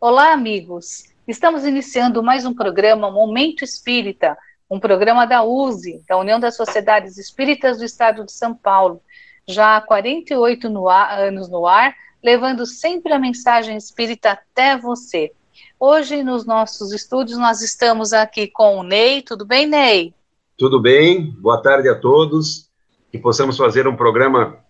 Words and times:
Olá, 0.00 0.32
amigos. 0.32 1.06
Estamos 1.26 1.64
iniciando 1.64 2.22
mais 2.22 2.46
um 2.46 2.54
programa 2.54 3.10
Momento 3.10 3.64
Espírita, 3.64 4.38
um 4.70 4.78
programa 4.78 5.26
da 5.26 5.42
USE, 5.42 6.00
da 6.08 6.16
União 6.16 6.38
das 6.38 6.54
Sociedades 6.54 7.18
Espíritas 7.18 7.78
do 7.78 7.84
Estado 7.84 8.24
de 8.24 8.30
São 8.30 8.54
Paulo, 8.54 9.02
já 9.44 9.76
há 9.76 9.80
48 9.80 10.70
no 10.70 10.88
ar, 10.88 11.18
anos 11.18 11.48
no 11.48 11.66
ar, 11.66 11.96
levando 12.22 12.64
sempre 12.64 13.12
a 13.12 13.18
mensagem 13.18 13.76
espírita 13.76 14.30
até 14.30 14.78
você. 14.78 15.32
Hoje, 15.80 16.22
nos 16.22 16.46
nossos 16.46 16.92
estúdios, 16.92 17.36
nós 17.36 17.60
estamos 17.60 18.12
aqui 18.12 18.46
com 18.46 18.76
o 18.76 18.84
Ney. 18.84 19.20
Tudo 19.22 19.44
bem, 19.44 19.66
Ney? 19.66 20.14
Tudo 20.56 20.80
bem, 20.80 21.28
boa 21.40 21.60
tarde 21.60 21.88
a 21.88 21.98
todos. 21.98 22.70
Que 23.10 23.18
possamos 23.18 23.56
fazer 23.56 23.88
um 23.88 23.96
programa 23.96 24.60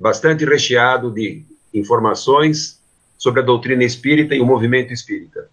bastante 0.00 0.42
recheado 0.46 1.10
de 1.10 1.44
informações 1.74 2.81
sobre 3.22 3.40
a 3.40 3.44
doutrina 3.44 3.84
espírita 3.84 4.34
e 4.34 4.40
o 4.40 4.44
movimento 4.44 4.92
espírita. 4.92 5.48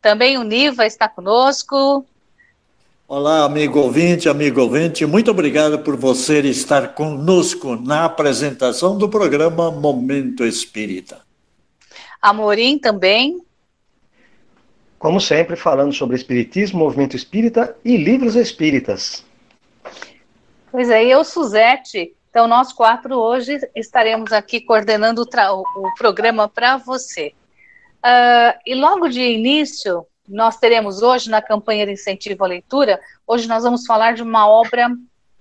Também 0.00 0.36
o 0.36 0.42
Niva 0.42 0.84
está 0.84 1.08
conosco. 1.08 2.04
Olá, 3.06 3.44
amigo 3.44 3.78
ouvinte, 3.78 4.28
amigo 4.28 4.60
ouvinte, 4.60 5.06
muito 5.06 5.30
obrigado 5.30 5.78
por 5.78 5.94
você 5.94 6.40
estar 6.40 6.92
conosco 6.92 7.76
na 7.76 8.04
apresentação 8.04 8.98
do 8.98 9.08
programa 9.08 9.70
Momento 9.70 10.44
Espírita. 10.44 11.20
Amorim 12.20 12.80
também. 12.80 13.40
Como 14.98 15.20
sempre, 15.20 15.54
falando 15.54 15.92
sobre 15.92 16.16
Espiritismo, 16.16 16.80
movimento 16.80 17.14
espírita 17.14 17.76
e 17.84 17.96
livros 17.96 18.34
espíritas. 18.34 19.24
Pois 20.72 20.90
é, 20.90 21.04
eu, 21.04 21.22
Suzete, 21.22 22.12
então, 22.32 22.48
nós 22.48 22.72
quatro 22.72 23.18
hoje 23.18 23.60
estaremos 23.76 24.32
aqui 24.32 24.58
coordenando 24.58 25.20
o, 25.20 25.86
o 25.86 25.94
programa 25.96 26.48
para 26.48 26.78
você. 26.78 27.34
Uh, 27.98 28.58
e 28.64 28.74
logo 28.74 29.06
de 29.06 29.20
início, 29.20 30.06
nós 30.26 30.56
teremos 30.56 31.02
hoje, 31.02 31.28
na 31.28 31.42
campanha 31.42 31.84
de 31.84 31.92
incentivo 31.92 32.42
à 32.42 32.46
leitura, 32.46 32.98
hoje 33.26 33.46
nós 33.46 33.64
vamos 33.64 33.84
falar 33.84 34.14
de 34.14 34.22
uma 34.22 34.48
obra 34.48 34.88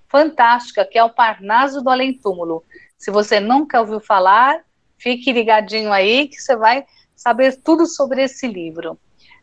fantástica, 0.09 0.83
que 0.83 0.97
é 0.97 1.03
o 1.03 1.09
Parnaso 1.09 1.81
do 1.81 1.89
Além 1.89 2.13
Túmulo. 2.13 2.61
Se 2.97 3.09
você 3.09 3.39
nunca 3.39 3.79
ouviu 3.79 4.01
falar, 4.01 4.59
fique 4.97 5.31
ligadinho 5.31 5.93
aí, 5.93 6.27
que 6.27 6.41
você 6.41 6.57
vai 6.57 6.85
saber 7.15 7.55
tudo 7.63 7.85
sobre 7.85 8.21
esse 8.21 8.45
livro. 8.49 8.99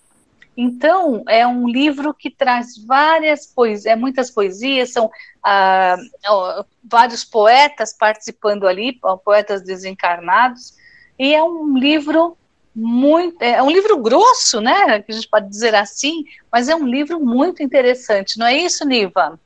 Então, 0.57 1.25
é 1.29 1.47
um 1.47 1.69
livro 1.69 2.15
que 2.15 2.31
traz 2.31 2.77
várias 2.87 3.47
poesias, 3.47 3.87
é, 3.87 3.97
muitas 3.97 4.31
poesias, 4.31 4.93
são 4.93 5.11
ah, 5.43 5.97
vários 6.83 7.25
poetas 7.25 7.93
participando 7.93 8.67
ali, 8.67 8.99
poetas 9.25 9.63
desencarnados, 9.63 10.75
e 11.19 11.35
é 11.35 11.43
um 11.43 11.77
livro 11.77 12.37
muito, 12.75 13.41
é 13.43 13.63
um 13.63 13.71
livro 13.71 13.99
grosso, 13.99 14.61
né, 14.61 15.01
que 15.01 15.13
a 15.13 15.15
gente 15.15 15.29
pode 15.29 15.49
dizer 15.49 15.75
assim, 15.75 16.25
mas 16.51 16.69
é 16.69 16.75
um 16.75 16.87
livro 16.87 17.19
muito 17.21 17.63
interessante, 17.63 18.39
não 18.39 18.47
é 18.47 18.57
isso, 18.57 18.85
Niva? 18.85 19.39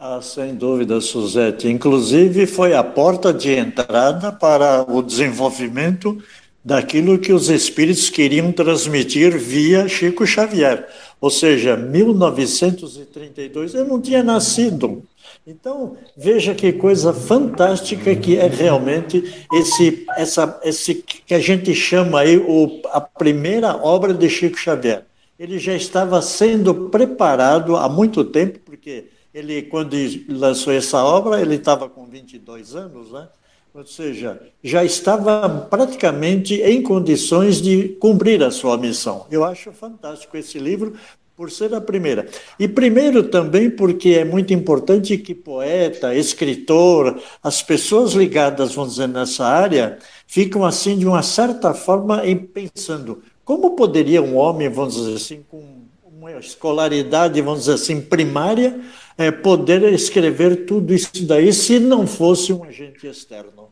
Ah, 0.00 0.20
sem 0.22 0.54
dúvida, 0.54 1.00
Suzete. 1.00 1.66
Inclusive, 1.66 2.46
foi 2.46 2.72
a 2.72 2.84
porta 2.84 3.34
de 3.34 3.52
entrada 3.52 4.30
para 4.30 4.88
o 4.88 5.02
desenvolvimento 5.02 6.22
daquilo 6.68 7.18
que 7.18 7.32
os 7.32 7.48
espíritos 7.48 8.10
queriam 8.10 8.52
transmitir 8.52 9.38
via 9.38 9.88
Chico 9.88 10.26
Xavier. 10.26 10.86
Ou 11.18 11.30
seja, 11.30 11.74
1932 11.78 13.72
eu 13.72 13.86
não 13.86 13.98
tinha 13.98 14.22
nascido. 14.22 15.02
Então, 15.46 15.96
veja 16.14 16.54
que 16.54 16.70
coisa 16.74 17.14
fantástica 17.14 18.14
que 18.14 18.36
é 18.36 18.48
realmente 18.48 19.46
esse, 19.50 20.04
essa, 20.14 20.60
esse 20.62 20.96
que 20.96 21.32
a 21.32 21.40
gente 21.40 21.74
chama 21.74 22.20
aí 22.20 22.36
o, 22.36 22.82
a 22.92 23.00
primeira 23.00 23.74
obra 23.74 24.12
de 24.12 24.28
Chico 24.28 24.58
Xavier. 24.58 25.06
Ele 25.38 25.58
já 25.58 25.72
estava 25.74 26.20
sendo 26.20 26.90
preparado 26.90 27.78
há 27.78 27.88
muito 27.88 28.22
tempo, 28.22 28.58
porque 28.62 29.06
ele, 29.32 29.62
quando 29.62 29.96
lançou 30.28 30.74
essa 30.74 31.02
obra, 31.02 31.40
ele 31.40 31.54
estava 31.54 31.88
com 31.88 32.04
22 32.04 32.76
anos, 32.76 33.10
né? 33.10 33.26
Ou 33.74 33.86
seja, 33.86 34.40
já 34.62 34.84
estava 34.84 35.48
praticamente 35.70 36.54
em 36.62 36.82
condições 36.82 37.60
de 37.60 37.90
cumprir 38.00 38.42
a 38.42 38.50
sua 38.50 38.76
missão. 38.76 39.26
Eu 39.30 39.44
acho 39.44 39.72
fantástico 39.72 40.36
esse 40.36 40.58
livro, 40.58 40.94
por 41.38 41.52
ser 41.52 41.72
a 41.72 41.80
primeira. 41.80 42.26
E 42.58 42.66
primeiro 42.66 43.22
também 43.22 43.70
porque 43.70 44.08
é 44.08 44.24
muito 44.24 44.52
importante 44.52 45.16
que 45.16 45.32
poeta, 45.32 46.12
escritor, 46.12 47.22
as 47.40 47.62
pessoas 47.62 48.12
ligadas, 48.12 48.74
vamos 48.74 48.94
dizer, 48.94 49.06
nessa 49.06 49.46
área, 49.46 49.98
ficam 50.26 50.64
assim, 50.64 50.98
de 50.98 51.06
uma 51.06 51.22
certa 51.22 51.72
forma, 51.72 52.22
pensando 52.52 53.22
como 53.44 53.76
poderia 53.76 54.20
um 54.20 54.36
homem, 54.36 54.68
vamos 54.68 54.96
dizer 54.96 55.14
assim, 55.14 55.44
com 55.48 55.62
uma 56.04 56.32
escolaridade, 56.32 57.40
vamos 57.40 57.60
dizer 57.60 57.74
assim, 57.74 58.00
primária, 58.00 58.80
é, 59.18 59.32
poder 59.32 59.82
escrever 59.92 60.64
tudo 60.64 60.94
isso 60.94 61.26
daí 61.26 61.52
se 61.52 61.80
não 61.80 62.06
fosse 62.06 62.52
um 62.52 62.62
agente 62.62 63.04
externo. 63.04 63.68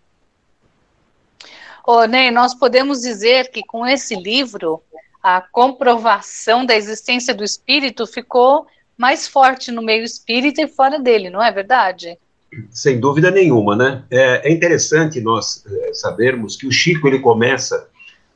Ô, 1.87 2.05
Ney, 2.05 2.33
nós 2.33 2.53
podemos 2.53 3.01
dizer 3.01 3.49
que 3.53 3.63
com 3.63 3.87
esse 3.87 4.17
livro, 4.17 4.83
a 5.23 5.41
comprovação 5.41 6.67
da 6.67 6.75
existência 6.77 7.33
do 7.33 7.45
espírito 7.45 8.09
ficou 8.09 8.67
mais 8.99 9.29
forte 9.29 9.71
no 9.71 9.83
meio 9.83 10.03
espírita 10.03 10.63
e 10.63 10.69
fora 10.69 10.99
dele, 10.99 11.31
não 11.31 11.41
é 11.41 11.53
verdade? 11.53 12.19
Sem 12.71 12.99
dúvida 12.99 13.31
nenhuma, 13.31 13.77
né? 13.77 14.03
É, 14.11 14.49
é 14.49 14.53
interessante 14.53 15.21
nós 15.21 15.65
é, 15.65 15.95
sabermos 15.95 16.57
que 16.57 16.67
o 16.67 16.73
Chico 16.73 17.07
ele 17.07 17.21
começa 17.21 17.89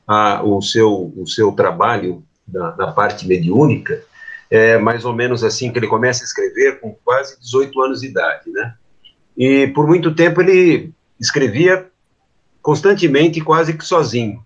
a, 0.06 0.42
o, 0.44 0.60
seu, 0.62 1.12
o 1.16 1.26
seu 1.26 1.50
trabalho 1.52 2.22
na, 2.46 2.76
na 2.76 2.92
parte 2.92 3.26
mediúnica 3.26 4.04
é 4.50 4.76
mais 4.78 5.04
ou 5.04 5.14
menos 5.14 5.44
assim 5.44 5.70
que 5.72 5.78
ele 5.78 5.86
começa 5.86 6.24
a 6.24 6.26
escrever 6.26 6.80
com 6.80 6.94
quase 7.04 7.38
18 7.40 7.80
anos 7.80 8.00
de 8.00 8.08
idade, 8.08 8.50
né? 8.50 8.74
E 9.36 9.68
por 9.68 9.86
muito 9.86 10.14
tempo 10.14 10.40
ele 10.40 10.92
escrevia 11.18 11.86
constantemente, 12.60 13.40
quase 13.40 13.74
que 13.74 13.84
sozinho. 13.84 14.44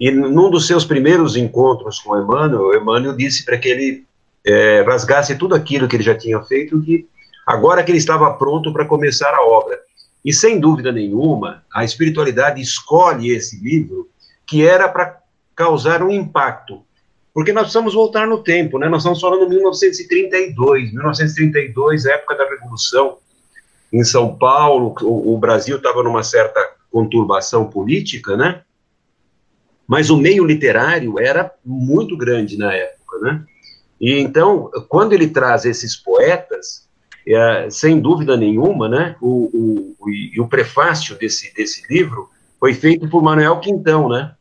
E 0.00 0.10
num 0.10 0.50
dos 0.50 0.66
seus 0.66 0.84
primeiros 0.84 1.36
encontros 1.36 2.00
com 2.00 2.18
Emmanuel, 2.18 2.74
Emmanuel 2.74 3.16
disse 3.16 3.44
para 3.44 3.58
que 3.58 3.68
ele 3.68 4.04
é, 4.44 4.82
rasgasse 4.82 5.36
tudo 5.36 5.54
aquilo 5.54 5.86
que 5.86 5.94
ele 5.94 6.02
já 6.02 6.16
tinha 6.16 6.40
feito, 6.42 6.80
que 6.82 7.06
agora 7.46 7.84
que 7.84 7.90
ele 7.90 7.98
estava 7.98 8.32
pronto 8.34 8.72
para 8.72 8.86
começar 8.86 9.32
a 9.34 9.44
obra. 9.44 9.78
E 10.24 10.32
sem 10.32 10.58
dúvida 10.58 10.90
nenhuma, 10.90 11.62
a 11.72 11.84
espiritualidade 11.84 12.60
escolhe 12.60 13.30
esse 13.30 13.62
livro 13.62 14.08
que 14.46 14.66
era 14.66 14.88
para 14.88 15.18
causar 15.54 16.02
um 16.02 16.10
impacto 16.10 16.82
porque 17.34 17.52
nós 17.52 17.62
precisamos 17.62 17.94
voltar 17.94 18.26
no 18.26 18.42
tempo, 18.42 18.78
né? 18.78 18.88
Nós 18.88 19.02
estamos 19.02 19.20
falando 19.20 19.48
de 19.48 19.54
1932, 19.54 20.92
1932, 20.92 22.04
época 22.06 22.36
da 22.36 22.48
Revolução, 22.48 23.16
em 23.92 24.04
São 24.04 24.36
Paulo, 24.36 24.94
o, 25.02 25.34
o 25.34 25.38
Brasil 25.38 25.76
estava 25.76 26.02
numa 26.02 26.22
certa 26.22 26.60
conturbação 26.90 27.68
política, 27.68 28.36
né? 28.36 28.62
Mas 29.86 30.10
o 30.10 30.16
meio 30.16 30.44
literário 30.44 31.18
era 31.18 31.52
muito 31.64 32.16
grande 32.16 32.56
na 32.56 32.72
época, 32.72 33.18
né? 33.18 33.44
E 34.00 34.18
então, 34.18 34.70
quando 34.88 35.12
ele 35.12 35.28
traz 35.28 35.64
esses 35.64 35.96
poetas, 35.96 36.88
é, 37.26 37.68
sem 37.70 38.00
dúvida 38.00 38.36
nenhuma, 38.36 38.88
né? 38.88 39.16
O, 39.20 39.50
o, 39.52 39.96
o, 40.00 40.42
o 40.42 40.48
prefácio 40.48 41.16
desse, 41.16 41.54
desse 41.54 41.82
livro 41.88 42.28
foi 42.58 42.74
feito 42.74 43.08
por 43.08 43.22
Manuel 43.22 43.60
Quintão, 43.60 44.08
né? 44.08 44.34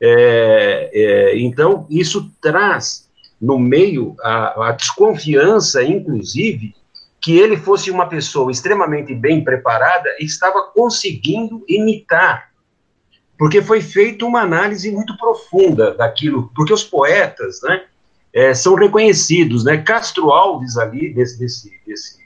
É, 0.00 0.90
é, 0.92 1.38
então, 1.38 1.86
isso 1.90 2.30
traz 2.40 3.08
no 3.40 3.58
meio 3.58 4.14
a, 4.20 4.68
a 4.68 4.72
desconfiança, 4.72 5.82
inclusive, 5.82 6.74
que 7.20 7.36
ele 7.36 7.56
fosse 7.56 7.90
uma 7.90 8.08
pessoa 8.08 8.50
extremamente 8.50 9.14
bem 9.14 9.42
preparada 9.42 10.08
e 10.20 10.24
estava 10.24 10.62
conseguindo 10.62 11.64
imitar. 11.68 12.48
Porque 13.36 13.62
foi 13.62 13.80
feita 13.80 14.24
uma 14.24 14.40
análise 14.40 14.90
muito 14.90 15.16
profunda 15.16 15.94
daquilo, 15.94 16.50
porque 16.54 16.72
os 16.72 16.82
poetas, 16.82 17.60
né, 17.62 17.84
é, 18.32 18.54
são 18.54 18.74
reconhecidos, 18.74 19.64
né? 19.64 19.78
Castro 19.78 20.30
Alves 20.30 20.76
ali, 20.76 21.12
desse, 21.12 21.38
desse, 21.38 21.72
desse, 21.86 22.18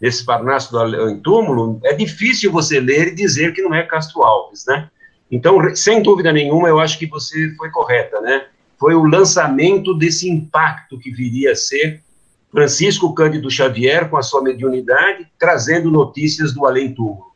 desse 0.00 0.24
Parnaso 0.24 0.70
do 0.70 1.20
Túmulo, 1.20 1.80
é 1.84 1.94
difícil 1.94 2.50
você 2.50 2.80
ler 2.80 3.08
e 3.08 3.14
dizer 3.14 3.52
que 3.52 3.62
não 3.62 3.74
é 3.74 3.82
Castro 3.82 4.22
Alves, 4.22 4.64
né? 4.66 4.90
Então, 5.30 5.74
sem 5.76 6.02
dúvida 6.02 6.32
nenhuma, 6.32 6.68
eu 6.68 6.80
acho 6.80 6.98
que 6.98 7.06
você 7.06 7.54
foi 7.56 7.70
correta, 7.70 8.20
né? 8.20 8.46
Foi 8.78 8.94
o 8.94 9.04
lançamento 9.04 9.92
desse 9.92 10.28
impacto 10.28 10.98
que 10.98 11.10
viria 11.10 11.52
a 11.52 11.56
ser 11.56 12.02
Francisco 12.50 13.12
Cândido 13.12 13.50
Xavier, 13.50 14.08
com 14.08 14.16
a 14.16 14.22
sua 14.22 14.42
mediunidade, 14.42 15.26
trazendo 15.38 15.90
notícias 15.90 16.54
do 16.54 16.64
além-túmulo. 16.64 17.28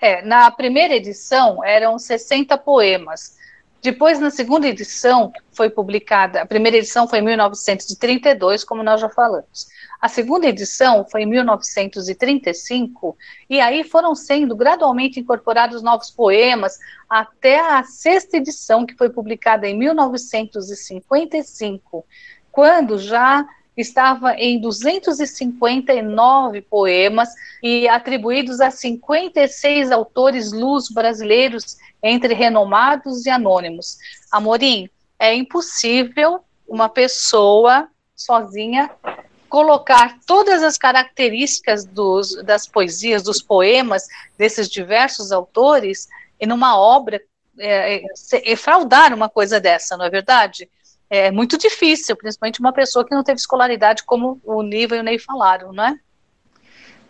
É, 0.00 0.22
na 0.22 0.50
primeira 0.50 0.94
edição 0.94 1.62
eram 1.64 1.98
60 1.98 2.56
poemas. 2.58 3.37
Depois, 3.80 4.18
na 4.18 4.30
segunda 4.30 4.66
edição, 4.66 5.32
foi 5.52 5.70
publicada, 5.70 6.42
a 6.42 6.46
primeira 6.46 6.78
edição 6.78 7.06
foi 7.06 7.20
em 7.20 7.22
1932, 7.22 8.64
como 8.64 8.82
nós 8.82 9.00
já 9.00 9.08
falamos. 9.08 9.68
A 10.00 10.08
segunda 10.08 10.48
edição 10.48 11.06
foi 11.08 11.22
em 11.22 11.26
1935, 11.26 13.16
e 13.48 13.60
aí 13.60 13.84
foram 13.84 14.12
sendo 14.14 14.54
gradualmente 14.56 15.20
incorporados 15.20 15.80
novos 15.82 16.10
poemas, 16.10 16.76
até 17.08 17.60
a 17.60 17.84
sexta 17.84 18.36
edição, 18.36 18.84
que 18.84 18.96
foi 18.96 19.10
publicada 19.10 19.68
em 19.68 19.76
1955, 19.76 22.04
quando 22.50 22.98
já 22.98 23.46
estava 23.80 24.34
em 24.34 24.60
259 24.60 26.62
poemas 26.62 27.30
e 27.62 27.88
atribuídos 27.88 28.60
a 28.60 28.70
56 28.70 29.90
autores 29.90 30.52
luz 30.52 30.88
brasileiros, 30.90 31.76
entre 32.02 32.34
renomados 32.34 33.26
e 33.26 33.30
anônimos. 33.30 33.98
Amorim, 34.30 34.88
é 35.18 35.34
impossível 35.34 36.40
uma 36.66 36.88
pessoa 36.88 37.88
sozinha 38.14 38.90
colocar 39.48 40.18
todas 40.26 40.62
as 40.62 40.76
características 40.76 41.84
dos, 41.84 42.36
das 42.44 42.66
poesias, 42.66 43.22
dos 43.22 43.40
poemas 43.40 44.06
desses 44.36 44.68
diversos 44.68 45.32
autores 45.32 46.06
em 46.38 46.52
uma 46.52 46.78
obra, 46.78 47.20
é, 47.58 48.02
é, 48.32 48.56
fraudar 48.56 49.14
uma 49.14 49.28
coisa 49.28 49.58
dessa, 49.58 49.96
não 49.96 50.04
é 50.04 50.10
verdade? 50.10 50.68
É 51.10 51.30
muito 51.30 51.56
difícil, 51.56 52.14
principalmente 52.16 52.60
uma 52.60 52.72
pessoa 52.72 53.04
que 53.04 53.14
não 53.14 53.24
teve 53.24 53.38
escolaridade, 53.38 54.04
como 54.04 54.40
o 54.44 54.62
Niva 54.62 54.96
e 54.96 55.00
o 55.00 55.02
Ney 55.02 55.18
falaram, 55.18 55.72
não 55.72 55.84
é? 55.84 55.98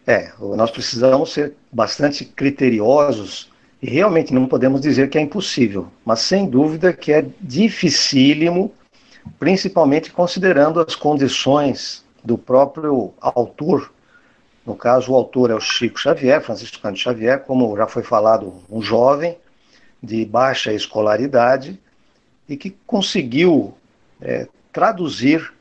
É, 0.06 0.32
nós 0.38 0.70
precisamos 0.70 1.32
ser 1.32 1.54
bastante 1.70 2.24
criteriosos 2.24 3.50
e 3.82 3.90
realmente 3.90 4.32
não 4.32 4.46
podemos 4.46 4.80
dizer 4.80 5.10
que 5.10 5.18
é 5.18 5.20
impossível, 5.20 5.88
mas 6.04 6.20
sem 6.20 6.48
dúvida 6.48 6.92
que 6.92 7.12
é 7.12 7.26
dificílimo, 7.40 8.72
principalmente 9.38 10.10
considerando 10.10 10.80
as 10.80 10.96
condições 10.96 12.04
do 12.24 12.38
próprio 12.38 13.12
autor. 13.20 13.92
No 14.64 14.74
caso, 14.74 15.12
o 15.12 15.14
autor 15.14 15.50
é 15.50 15.54
o 15.54 15.60
Chico 15.60 15.98
Xavier, 15.98 16.40
Francisco 16.40 16.80
Cândido 16.80 17.02
Xavier, 17.02 17.40
como 17.44 17.76
já 17.76 17.86
foi 17.86 18.02
falado, 18.02 18.62
um 18.70 18.80
jovem 18.80 19.36
de 20.02 20.24
baixa 20.24 20.72
escolaridade 20.72 21.78
e 22.48 22.56
que 22.56 22.76
conseguiu 22.86 23.74
é, 24.20 24.48
traduzir 24.72 25.52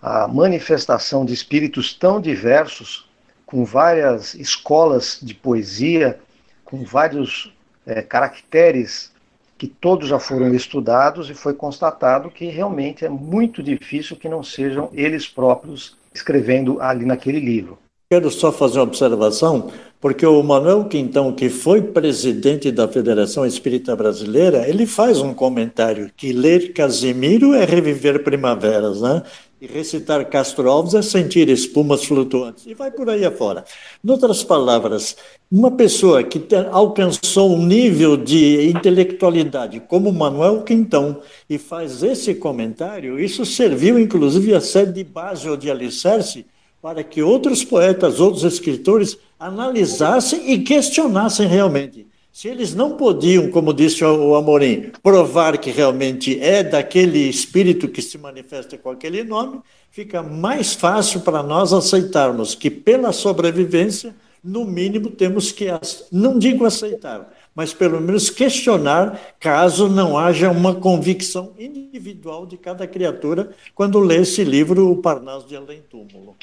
a 0.00 0.28
manifestação 0.28 1.24
de 1.24 1.32
espíritos 1.32 1.94
tão 1.94 2.20
diversos, 2.20 3.08
com 3.44 3.64
várias 3.64 4.34
escolas 4.34 5.18
de 5.22 5.34
poesia, 5.34 6.18
com 6.64 6.84
vários 6.84 7.52
é, 7.86 8.02
caracteres 8.02 9.12
que 9.56 9.66
todos 9.66 10.08
já 10.08 10.18
foram 10.18 10.54
estudados 10.54 11.30
e 11.30 11.34
foi 11.34 11.54
constatado 11.54 12.30
que 12.30 12.46
realmente 12.46 13.04
é 13.04 13.08
muito 13.08 13.62
difícil 13.62 14.16
que 14.16 14.28
não 14.28 14.42
sejam 14.42 14.90
eles 14.92 15.26
próprios 15.26 15.96
escrevendo 16.12 16.80
ali 16.80 17.04
naquele 17.04 17.40
livro. 17.40 17.78
Quero 18.08 18.30
só 18.30 18.52
fazer 18.52 18.78
uma 18.78 18.84
observação, 18.84 19.72
porque 20.00 20.24
o 20.24 20.40
Manuel 20.40 20.84
Quintão, 20.84 21.32
que 21.32 21.48
foi 21.48 21.82
presidente 21.82 22.70
da 22.70 22.86
Federação 22.86 23.44
Espírita 23.44 23.96
Brasileira, 23.96 24.68
ele 24.68 24.86
faz 24.86 25.20
um 25.20 25.34
comentário 25.34 26.08
que 26.16 26.32
ler 26.32 26.72
Casimiro 26.72 27.52
é 27.52 27.64
reviver 27.64 28.22
primaveras, 28.22 29.00
né? 29.00 29.24
E 29.60 29.66
recitar 29.66 30.24
Castro 30.26 30.70
Alves 30.70 30.94
é 30.94 31.02
sentir 31.02 31.48
espumas 31.48 32.04
flutuantes. 32.04 32.64
E 32.64 32.74
vai 32.74 32.92
por 32.92 33.10
aí 33.10 33.24
afora. 33.24 33.64
Em 34.04 34.08
outras 34.08 34.44
palavras, 34.44 35.16
uma 35.50 35.72
pessoa 35.72 36.22
que 36.22 36.40
alcançou 36.70 37.56
um 37.56 37.66
nível 37.66 38.16
de 38.16 38.70
intelectualidade 38.70 39.80
como 39.80 40.12
Manuel 40.12 40.62
Quintão 40.62 41.20
e 41.50 41.58
faz 41.58 42.04
esse 42.04 42.36
comentário, 42.36 43.18
isso 43.18 43.44
serviu 43.44 43.98
inclusive 43.98 44.54
a 44.54 44.60
ser 44.60 44.92
de 44.92 45.02
base 45.02 45.48
ou 45.48 45.56
de 45.56 45.68
alicerce 45.68 46.46
para 46.80 47.02
que 47.02 47.22
outros 47.22 47.64
poetas, 47.64 48.20
outros 48.20 48.44
escritores 48.44 49.18
analisassem 49.38 50.52
e 50.52 50.58
questionassem 50.60 51.46
realmente 51.46 52.06
se 52.36 52.48
eles 52.48 52.74
não 52.74 52.98
podiam, 52.98 53.50
como 53.50 53.72
disse 53.72 54.04
o 54.04 54.34
Amorim, 54.34 54.92
provar 55.02 55.56
que 55.56 55.70
realmente 55.70 56.38
é 56.38 56.62
daquele 56.62 57.20
espírito 57.20 57.88
que 57.88 58.02
se 58.02 58.18
manifesta 58.18 58.76
com 58.76 58.90
aquele 58.90 59.24
nome, 59.24 59.58
fica 59.90 60.22
mais 60.22 60.74
fácil 60.74 61.22
para 61.22 61.42
nós 61.42 61.72
aceitarmos 61.72 62.54
que, 62.54 62.70
pela 62.70 63.10
sobrevivência, 63.10 64.14
no 64.44 64.66
mínimo 64.66 65.08
temos 65.08 65.50
que, 65.50 65.68
não 66.12 66.38
digo 66.38 66.66
aceitar, 66.66 67.32
mas 67.54 67.72
pelo 67.72 68.02
menos 68.02 68.28
questionar, 68.28 69.18
caso 69.40 69.88
não 69.88 70.18
haja 70.18 70.50
uma 70.50 70.74
convicção 70.74 71.54
individual 71.58 72.44
de 72.44 72.58
cada 72.58 72.86
criatura 72.86 73.48
quando 73.74 73.98
lê 73.98 74.16
esse 74.16 74.44
livro, 74.44 74.90
O 74.90 74.98
Parnaso 74.98 75.48
de 75.48 75.56
Além 75.56 75.80
Túmulo. 75.88 76.36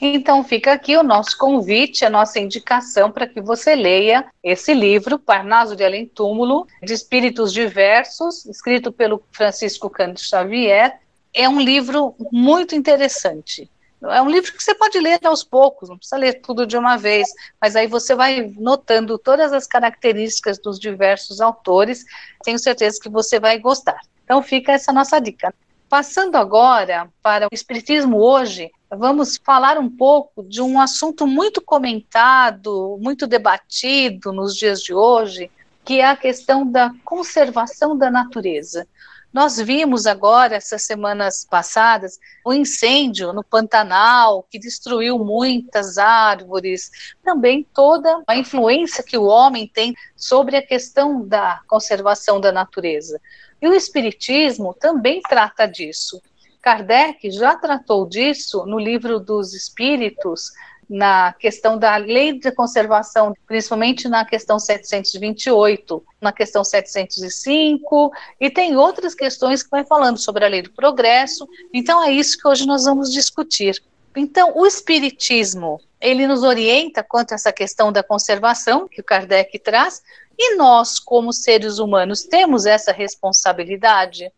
Então 0.00 0.42
fica 0.42 0.72
aqui 0.72 0.96
o 0.96 1.02
nosso 1.02 1.36
convite, 1.36 2.06
a 2.06 2.10
nossa 2.10 2.40
indicação 2.40 3.12
para 3.12 3.26
que 3.26 3.38
você 3.38 3.74
leia 3.74 4.26
esse 4.42 4.72
livro, 4.72 5.18
Parnaso 5.18 5.76
de 5.76 5.84
Além 5.84 6.06
Túmulo, 6.06 6.66
de 6.82 6.94
Espíritos 6.94 7.52
Diversos, 7.52 8.46
escrito 8.46 8.90
pelo 8.90 9.22
Francisco 9.30 9.90
Cândido 9.90 10.20
Xavier. 10.20 10.98
É 11.34 11.46
um 11.46 11.60
livro 11.60 12.14
muito 12.32 12.74
interessante. 12.74 13.70
É 14.02 14.22
um 14.22 14.30
livro 14.30 14.50
que 14.54 14.62
você 14.62 14.74
pode 14.74 14.98
ler 14.98 15.20
aos 15.22 15.44
poucos, 15.44 15.90
não 15.90 15.98
precisa 15.98 16.16
ler 16.16 16.40
tudo 16.40 16.66
de 16.66 16.78
uma 16.78 16.96
vez, 16.96 17.28
mas 17.60 17.76
aí 17.76 17.86
você 17.86 18.14
vai 18.14 18.50
notando 18.56 19.18
todas 19.18 19.52
as 19.52 19.66
características 19.66 20.58
dos 20.58 20.80
diversos 20.80 21.42
autores. 21.42 22.06
Tenho 22.42 22.58
certeza 22.58 22.98
que 22.98 23.10
você 23.10 23.38
vai 23.38 23.58
gostar. 23.58 24.00
Então 24.24 24.42
fica 24.42 24.72
essa 24.72 24.90
nossa 24.90 25.20
dica. 25.20 25.54
Passando 25.90 26.36
agora 26.36 27.10
para 27.20 27.46
o 27.46 27.48
Espiritismo 27.52 28.18
hoje, 28.18 28.70
vamos 28.88 29.36
falar 29.44 29.76
um 29.76 29.90
pouco 29.90 30.44
de 30.44 30.62
um 30.62 30.80
assunto 30.80 31.26
muito 31.26 31.60
comentado, 31.60 32.96
muito 33.02 33.26
debatido 33.26 34.30
nos 34.30 34.54
dias 34.54 34.80
de 34.80 34.94
hoje, 34.94 35.50
que 35.84 35.98
é 35.98 36.06
a 36.08 36.14
questão 36.14 36.64
da 36.64 36.92
conservação 37.04 37.98
da 37.98 38.08
natureza. 38.08 38.86
Nós 39.32 39.56
vimos 39.56 40.06
agora, 40.06 40.54
essas 40.54 40.84
semanas 40.84 41.44
passadas, 41.44 42.20
o 42.44 42.50
um 42.50 42.52
incêndio 42.54 43.32
no 43.32 43.42
Pantanal, 43.42 44.46
que 44.48 44.60
destruiu 44.60 45.18
muitas 45.18 45.98
árvores, 45.98 46.88
também 47.24 47.66
toda 47.74 48.22
a 48.28 48.36
influência 48.36 49.02
que 49.02 49.18
o 49.18 49.24
homem 49.24 49.66
tem 49.66 49.96
sobre 50.14 50.56
a 50.56 50.64
questão 50.64 51.26
da 51.26 51.60
conservação 51.66 52.40
da 52.40 52.52
natureza. 52.52 53.20
E 53.60 53.68
o 53.68 53.74
Espiritismo 53.74 54.74
também 54.74 55.20
trata 55.20 55.66
disso. 55.66 56.20
Kardec 56.62 57.30
já 57.30 57.56
tratou 57.56 58.06
disso 58.06 58.64
no 58.66 58.78
livro 58.78 59.18
dos 59.18 59.54
Espíritos, 59.54 60.50
na 60.90 61.32
questão 61.34 61.78
da 61.78 61.96
lei 61.96 62.32
de 62.38 62.50
conservação, 62.50 63.32
principalmente 63.46 64.08
na 64.08 64.24
questão 64.24 64.58
728, 64.58 66.04
na 66.20 66.32
questão 66.32 66.64
705, 66.64 68.12
e 68.40 68.50
tem 68.50 68.76
outras 68.76 69.14
questões 69.14 69.62
que 69.62 69.70
vai 69.70 69.84
falando 69.84 70.18
sobre 70.18 70.44
a 70.44 70.48
lei 70.48 70.62
do 70.62 70.72
progresso. 70.72 71.48
Então 71.72 72.02
é 72.02 72.10
isso 72.10 72.36
que 72.36 72.48
hoje 72.48 72.66
nós 72.66 72.84
vamos 72.84 73.12
discutir. 73.12 73.80
Então, 74.16 74.52
o 74.56 74.66
espiritismo, 74.66 75.80
ele 76.00 76.26
nos 76.26 76.42
orienta 76.42 77.04
quanto 77.04 77.30
a 77.30 77.34
essa 77.36 77.52
questão 77.52 77.92
da 77.92 78.02
conservação 78.02 78.88
que 78.88 79.00
o 79.00 79.04
Kardec 79.04 79.56
traz, 79.60 80.02
e 80.42 80.56
nós, 80.56 80.98
como 80.98 81.32
seres 81.32 81.78
humanos, 81.78 82.22
temos 82.22 82.64
essa 82.64 82.92
responsabilidade? 82.92 84.30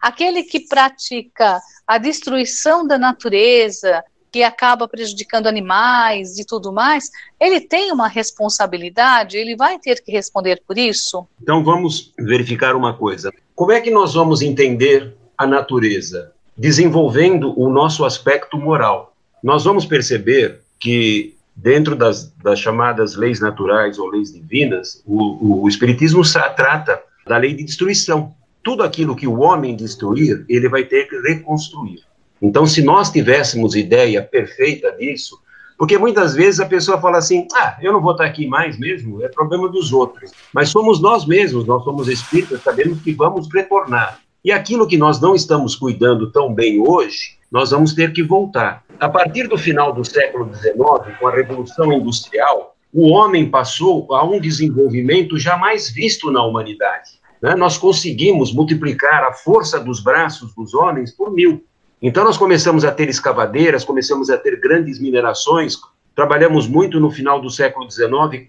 Aquele 0.00 0.42
que 0.42 0.60
pratica 0.60 1.60
a 1.86 1.98
destruição 1.98 2.86
da 2.86 2.96
natureza, 2.96 4.02
que 4.32 4.42
acaba 4.42 4.88
prejudicando 4.88 5.46
animais 5.46 6.38
e 6.38 6.44
tudo 6.46 6.72
mais, 6.72 7.10
ele 7.38 7.60
tem 7.60 7.92
uma 7.92 8.08
responsabilidade, 8.08 9.36
ele 9.36 9.54
vai 9.54 9.78
ter 9.78 10.02
que 10.02 10.10
responder 10.10 10.62
por 10.66 10.78
isso? 10.78 11.26
Então 11.42 11.62
vamos 11.62 12.12
verificar 12.18 12.74
uma 12.74 12.96
coisa. 12.96 13.30
Como 13.54 13.72
é 13.72 13.80
que 13.80 13.90
nós 13.90 14.14
vamos 14.14 14.40
entender 14.40 15.14
a 15.40 15.46
natureza, 15.46 16.32
desenvolvendo 16.54 17.58
o 17.58 17.70
nosso 17.70 18.04
aspecto 18.04 18.58
moral. 18.58 19.14
Nós 19.42 19.64
vamos 19.64 19.86
perceber 19.86 20.60
que 20.78 21.34
dentro 21.62 21.94
das, 21.94 22.32
das 22.42 22.58
chamadas 22.58 23.14
leis 23.14 23.40
naturais 23.40 23.98
ou 23.98 24.08
leis 24.08 24.32
divinas, 24.32 25.02
o, 25.06 25.62
o 25.62 25.68
Espiritismo 25.68 26.22
trata 26.56 27.02
da 27.26 27.36
lei 27.36 27.54
de 27.54 27.64
destruição. 27.64 28.34
Tudo 28.62 28.82
aquilo 28.82 29.16
que 29.16 29.26
o 29.26 29.40
homem 29.40 29.76
destruir, 29.76 30.44
ele 30.48 30.68
vai 30.68 30.84
ter 30.84 31.08
que 31.08 31.16
reconstruir. 31.20 32.00
Então, 32.40 32.66
se 32.66 32.82
nós 32.82 33.10
tivéssemos 33.10 33.74
ideia 33.74 34.22
perfeita 34.22 34.92
disso, 34.92 35.38
porque 35.76 35.98
muitas 35.98 36.34
vezes 36.34 36.60
a 36.60 36.66
pessoa 36.66 37.00
fala 37.00 37.18
assim: 37.18 37.46
ah, 37.54 37.76
eu 37.80 37.92
não 37.92 38.00
vou 38.00 38.12
estar 38.12 38.24
aqui 38.24 38.46
mais 38.46 38.78
mesmo, 38.78 39.22
é 39.22 39.28
problema 39.28 39.68
dos 39.68 39.92
outros. 39.92 40.30
Mas 40.52 40.70
somos 40.70 41.00
nós 41.00 41.26
mesmos, 41.26 41.66
nós 41.66 41.84
somos 41.84 42.08
espíritas, 42.08 42.62
sabemos 42.62 43.00
que 43.02 43.12
vamos 43.12 43.48
retornar. 43.52 44.18
E 44.44 44.50
aquilo 44.50 44.86
que 44.86 44.96
nós 44.96 45.20
não 45.20 45.34
estamos 45.34 45.76
cuidando 45.76 46.30
tão 46.30 46.52
bem 46.52 46.80
hoje, 46.80 47.38
nós 47.50 47.70
vamos 47.70 47.92
ter 47.92 48.12
que 48.12 48.22
voltar. 48.22 48.84
A 48.98 49.08
partir 49.08 49.48
do 49.48 49.58
final 49.58 49.92
do 49.92 50.04
século 50.04 50.50
XIX, 50.54 50.74
com 51.18 51.28
a 51.28 51.34
Revolução 51.34 51.92
Industrial, 51.92 52.74
o 52.92 53.08
homem 53.10 53.50
passou 53.50 54.12
a 54.14 54.24
um 54.24 54.40
desenvolvimento 54.40 55.38
jamais 55.38 55.90
visto 55.90 56.30
na 56.30 56.42
humanidade. 56.42 57.20
Né? 57.42 57.54
Nós 57.54 57.76
conseguimos 57.76 58.52
multiplicar 58.52 59.24
a 59.24 59.32
força 59.32 59.78
dos 59.78 60.00
braços 60.00 60.54
dos 60.54 60.74
homens 60.74 61.12
por 61.12 61.32
mil. 61.32 61.64
Então, 62.02 62.24
nós 62.24 62.38
começamos 62.38 62.84
a 62.84 62.90
ter 62.90 63.08
escavadeiras, 63.08 63.84
começamos 63.84 64.30
a 64.30 64.38
ter 64.38 64.58
grandes 64.58 64.98
minerações, 64.98 65.76
trabalhamos 66.14 66.66
muito 66.66 66.98
no 66.98 67.10
final 67.10 67.40
do 67.40 67.50
século 67.50 67.90
XIX 67.90 68.46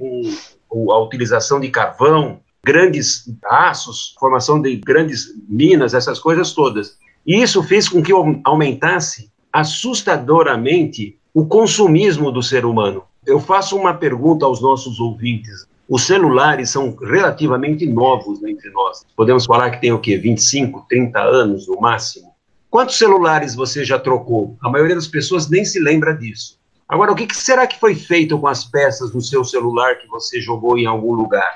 com, 0.70 0.92
a 0.92 1.00
utilização 1.00 1.60
de 1.60 1.70
carvão, 1.70 2.40
grandes 2.66 3.24
aços, 3.44 4.16
formação 4.20 4.62
de 4.62 4.76
grandes 4.78 5.34
minas, 5.48 5.94
essas 5.94 6.20
coisas 6.20 6.54
todas. 6.54 6.98
E 7.26 7.42
isso 7.42 7.62
fez 7.64 7.90
com 7.90 8.02
que 8.02 8.12
aumentasse 8.44 9.32
assustadoramente 9.52 11.18
o 11.34 11.46
consumismo 11.46 12.32
do 12.32 12.42
ser 12.42 12.66
humano. 12.66 13.04
Eu 13.26 13.40
faço 13.40 13.76
uma 13.78 13.94
pergunta 13.94 14.46
aos 14.46 14.62
nossos 14.62 15.00
ouvintes. 15.00 15.68
Os 15.88 16.04
celulares 16.04 16.70
são 16.70 16.96
relativamente 16.96 17.86
novos 17.86 18.42
entre 18.44 18.70
nós. 18.72 19.06
Podemos 19.16 19.46
falar 19.46 19.72
que 19.72 19.82
tem 19.82 19.92
o 19.92 20.00
quê? 20.00 20.18
25, 20.18 20.86
30 20.88 21.20
anos 21.20 21.68
no 21.68 21.80
máximo. 21.80 22.32
Quantos 22.70 22.98
celulares 22.98 23.54
você 23.54 23.84
já 23.84 24.00
trocou? 24.00 24.56
A 24.62 24.70
maioria 24.70 24.96
das 24.96 25.08
pessoas 25.08 25.50
nem 25.50 25.66
se 25.66 25.80
lembra 25.80 26.14
disso. 26.14 26.58
Agora, 26.88 27.12
o 27.12 27.16
que 27.16 27.28
será 27.36 27.68
que 27.68 27.80
foi 27.80 27.96
feito 27.96 28.38
com 28.40 28.48
as 28.48 28.64
peças 28.64 29.12
do 29.12 29.22
seu 29.22 29.44
celular 29.44 29.96
que 29.96 30.08
você 30.08 30.40
jogou 30.42 30.78
em 30.78 30.86
algum 30.86 31.14
lugar? 31.14 31.52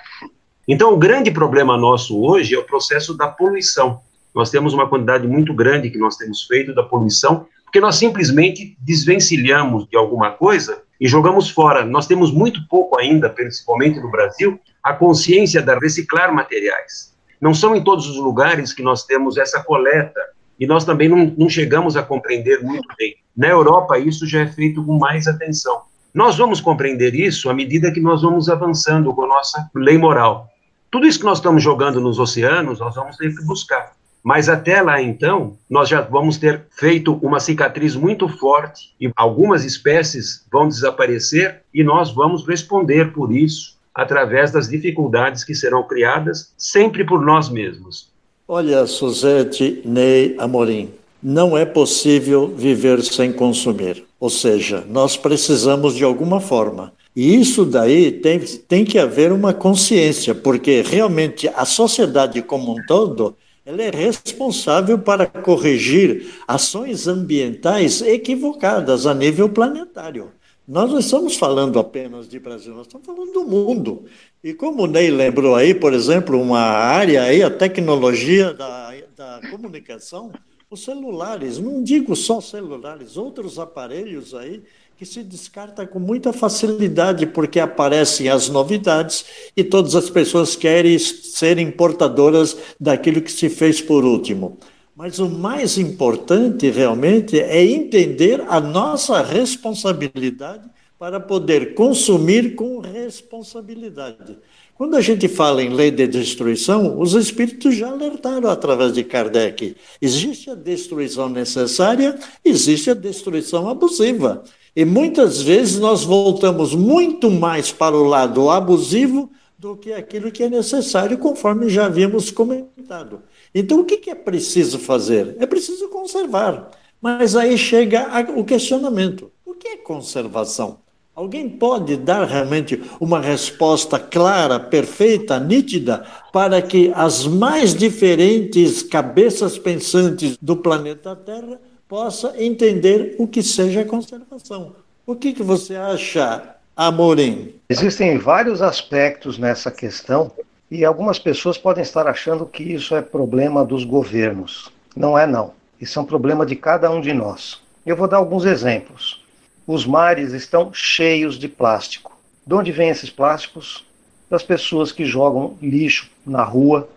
Então, 0.67 0.93
o 0.93 0.98
grande 0.98 1.29
problema 1.29 1.77
nosso 1.77 2.19
hoje 2.19 2.55
é 2.55 2.57
o 2.57 2.63
processo 2.63 3.15
da 3.15 3.27
poluição. 3.27 4.00
Nós 4.34 4.50
temos 4.50 4.74
uma 4.74 4.89
quantidade 4.89 5.27
muito 5.27 5.53
grande 5.53 5.91
que 5.91 5.98
nós 5.98 6.17
temos 6.17 6.43
feito 6.43 6.74
da 6.74 6.81
poluição, 6.81 7.45
porque 7.63 7.79
nós 7.79 7.95
simplesmente 7.98 8.75
desvencilhamos 8.79 9.88
de 9.88 9.95
alguma 9.95 10.31
coisa 10.31 10.81
e 11.00 11.07
jogamos 11.07 11.50
fora. 11.50 11.86
Nós 11.86 12.07
temos 12.07 12.31
muito 12.31 12.67
pouco 12.67 13.00
ainda, 13.00 13.29
principalmente 13.29 14.00
no 14.00 14.10
Brasil, 14.10 14.60
a 14.84 14.93
consciência 14.93 15.62
da 15.62 15.77
reciclar 15.77 16.34
materiais. 16.34 17.13
Não 17.39 17.53
são 17.53 17.75
em 17.75 17.84
todos 17.84 18.07
os 18.07 18.17
lugares 18.17 18.74
que 18.74 18.81
nós 18.81 19.03
temos 19.05 19.38
essa 19.38 19.63
coleta 19.63 20.19
e 20.60 20.65
nós 20.65 20.84
também 20.84 21.07
não, 21.07 21.34
não 21.38 21.50
chegamos 21.50 21.95
a 21.95 22.01
compreender 22.01 22.63
muito 22.63 22.88
bem. 22.98 23.15
Na 23.38 23.50
Europa, 23.50 24.00
isso 24.00 24.25
já 24.25 24.41
é 24.41 24.48
feito 24.48 24.84
com 24.84 24.98
mais 24.98 25.27
atenção. 25.27 25.81
Nós 26.13 26.38
vamos 26.38 26.62
compreender 26.62 27.13
isso 27.13 27.50
à 27.50 27.53
medida 27.53 27.91
que 27.91 28.00
nós 28.00 28.22
vamos 28.22 28.50
avançando 28.50 29.13
com 29.13 29.25
a 29.25 29.27
nossa 29.27 29.69
lei 29.75 29.98
moral. 29.98 30.50
Tudo 30.96 31.08
isso 31.08 31.20
que 31.20 31.25
nós 31.25 31.40
estamos 31.40 31.62
jogando 31.62 32.00
nos 32.00 32.20
oceanos, 32.20 32.80
nós 32.80 32.96
vamos 32.96 33.18
ter 33.18 33.36
que 33.36 33.44
buscar. 33.44 33.92
Mas 34.24 34.48
até 34.48 34.82
lá, 34.82 35.02
então, 35.02 35.58
nós 35.70 35.90
já 35.90 36.00
vamos 36.00 36.38
ter 36.38 36.68
feito 36.72 37.20
uma 37.22 37.38
cicatriz 37.42 37.98
muito 37.98 38.30
forte 38.30 38.96
e 38.98 39.12
algumas 39.14 39.66
espécies 39.66 40.46
vão 40.50 40.70
desaparecer 40.70 41.64
e 41.74 41.84
nós 41.84 42.12
vamos 42.12 42.48
responder 42.48 43.12
por 43.12 43.30
isso 43.30 43.75
através 43.94 44.52
das 44.52 44.70
dificuldades 44.70 45.44
que 45.44 45.54
serão 45.54 45.84
criadas 45.84 46.54
sempre 46.58 47.04
por 47.04 47.22
nós 47.22 47.50
mesmos. 47.50 48.10
Olha, 48.48 48.88
Suzete, 48.88 49.82
Ney, 49.84 50.38
Amorim, 50.40 50.94
não 51.22 51.58
é 51.58 51.66
possível 51.66 52.48
viver 52.56 53.04
sem 53.04 53.34
consumir. 53.34 54.06
Ou 54.18 54.30
seja, 54.30 54.82
nós 54.88 55.18
precisamos 55.18 55.94
de 55.94 56.06
alguma 56.06 56.40
forma. 56.40 56.94
E 57.15 57.36
isso 57.36 57.65
daí 57.65 58.12
tem, 58.12 58.39
tem 58.39 58.84
que 58.84 59.00
haver 59.00 59.31
uma 59.31 59.53
consciência, 59.53 60.36
porque 60.36 60.81
realmente 60.81 61.48
a 61.48 61.63
sociedade 61.63 62.41
como 62.41 62.74
um 62.74 62.86
todo 62.86 63.38
ela 63.65 63.81
é 63.81 63.89
responsável 63.89 65.00
para 65.00 65.25
corrigir 65.25 66.36
ações 66.48 67.07
ambientais 67.07 68.00
equivocadas 68.01 69.07
a 69.07 69.13
nível 69.13 69.50
planetário. 69.50 70.31
Nós 70.67 70.91
não 70.91 71.00
estamos 71.00 71.36
falando 71.36 71.79
apenas 71.79 72.27
de 72.27 72.39
Brasil, 72.39 72.75
nós 72.75 72.86
estamos 72.86 73.05
falando 73.05 73.31
do 73.31 73.43
mundo. 73.43 74.05
E 74.43 74.53
como 74.53 74.84
o 74.84 74.88
Ney 74.88 75.10
lembrou 75.10 75.55
aí, 75.55 75.74
por 75.74 75.93
exemplo, 75.93 76.39
uma 76.39 76.60
área 76.60 77.24
aí, 77.24 77.41
a 77.41 77.50
tecnologia 77.50 78.53
da, 78.53 78.93
da 79.15 79.41
comunicação, 79.50 80.31
os 80.69 80.84
celulares, 80.84 81.57
não 81.57 81.81
digo 81.84 82.15
só 82.15 82.41
celulares, 82.41 83.17
outros 83.17 83.57
aparelhos 83.57 84.34
aí 84.34 84.63
que 84.98 85.06
se 85.06 85.24
descarta 85.24 85.86
com 85.86 86.00
muita 86.00 86.32
facilidade 86.32 87.25
porque 87.25 87.60
aparecem 87.60 88.30
as 88.30 88.48
novidades 88.48 89.25
e 89.56 89.64
todas 89.64 89.94
as 89.94 90.10
pessoas 90.10 90.56
querem 90.56 90.98
serem 90.98 91.70
portadoras 91.70 92.56
daquilo 92.80 93.22
que 93.22 93.32
se 93.32 93.50
fez 93.50 93.82
por 93.82 94.06
último. 94.06 94.58
Mas 94.96 95.20
o 95.20 95.30
mais 95.30 95.78
importante 95.78 96.70
realmente 96.70 97.38
é 97.38 97.66
entender 97.66 98.42
a 98.48 98.62
nossa 98.62 99.22
responsabilidade 99.22 100.70
para 100.98 101.20
poder 101.20 101.74
consumir 101.74 102.56
com 102.56 102.80
responsabilidade. 102.80 104.38
Quando 104.75 104.96
a 104.96 105.02
gente 105.02 105.28
fala 105.28 105.62
em 105.62 105.70
lei 105.70 105.92
de 105.92 106.08
destruição, 106.08 107.00
os 107.00 107.14
espíritos 107.14 107.75
já 107.75 107.90
alertaram 107.90 108.50
através 108.50 108.94
de 108.94 109.04
Kardec. 109.04 109.75
Existe 110.02 110.50
a 110.50 110.56
destruição 110.56 111.28
necessária, 111.28 112.18
existe 112.44 112.90
a 112.90 112.94
destruição 112.94 113.70
abusiva. 113.70 114.44
E 114.75 114.84
muitas 114.84 115.41
vezes 115.41 115.79
nós 115.79 116.03
voltamos 116.03 116.75
muito 116.75 117.32
mais 117.32 117.72
para 117.72 117.96
o 117.96 118.03
lado 118.03 118.50
abusivo 118.50 119.32
do 119.58 119.77
que 119.77 119.94
aquilo 119.94 120.32
que 120.32 120.44
é 120.44 120.50
necessário, 120.50 121.17
conforme 121.17 121.70
já 121.70 121.86
havíamos 121.86 122.29
comentado. 122.29 123.22
Então, 123.53 123.79
o 123.79 123.86
que 123.86 124.10
é 124.10 124.15
preciso 124.15 124.77
fazer? 124.77 125.38
É 125.39 125.46
preciso 125.46 125.88
conservar. 125.88 126.72
Mas 127.01 127.36
aí 127.36 127.58
chega 127.58 128.05
o 128.36 128.44
questionamento: 128.44 129.32
o 129.46 129.53
que 129.53 129.67
é 129.70 129.77
conservação? 129.77 130.79
Alguém 131.15 131.48
pode 131.48 131.96
dar 131.96 132.25
realmente 132.25 132.82
uma 133.00 133.22
resposta 133.22 133.98
clara, 133.98 134.60
perfeita, 134.60 135.39
nítida, 135.39 136.05
para 136.34 136.62
que 136.62 136.91
as 136.94 137.25
mais 137.25 137.74
diferentes 137.74 138.84
cabeças 138.84 139.58
pensantes 139.58 140.38
do 140.41 140.58
planeta 140.58 141.15
Terra 141.15 141.62
possam 141.88 142.36
entender 142.36 143.15
o 143.18 143.27
que 143.27 143.44
seja 143.44 143.86
conservação? 143.86 144.75
O 145.06 145.15
que, 145.15 145.34
que 145.34 145.44
você 145.44 145.75
acha, 145.75 146.56
Amorim? 146.75 147.56
Existem 147.70 148.18
vários 148.18 148.62
aspectos 148.62 149.38
nessa 149.38 149.70
questão 149.70 150.32
e 150.70 150.84
algumas 150.84 151.20
pessoas 151.20 151.58
podem 151.58 151.84
estar 151.84 152.08
achando 152.08 152.46
que 152.46 152.63
isso 152.63 152.96
é 152.96 153.01
problema 153.01 153.63
dos 153.63 153.84
governos. 153.84 154.72
Não 154.96 155.18
é, 155.18 155.27
não. 155.27 155.54
Isso 155.80 156.00
é 156.00 156.01
um 156.01 156.06
problema 156.06 156.46
de 156.46 156.56
cada 156.56 156.89
um 156.89 157.01
de 157.01 157.13
nós. 157.13 157.62
Eu 157.86 157.96
vou 157.96 158.08
dar 158.08 158.18
alguns 158.18 158.46
exemplos. 158.46 159.24
Os 159.68 159.86
mares 159.86 160.32
estão 160.34 160.74
cheios 160.74 161.38
de 161.38 161.48
plástico. 161.48 162.18
De 162.46 162.54
onde 162.54 162.72
vêm 162.72 162.89
esses 162.89 163.10
plásticos? 163.10 163.86
Das 164.30 164.42
pessoas 164.42 164.92
que 164.92 165.06
jogam 165.06 165.58
lixo 165.62 166.10
na 166.25 166.44
rua, 166.44 166.89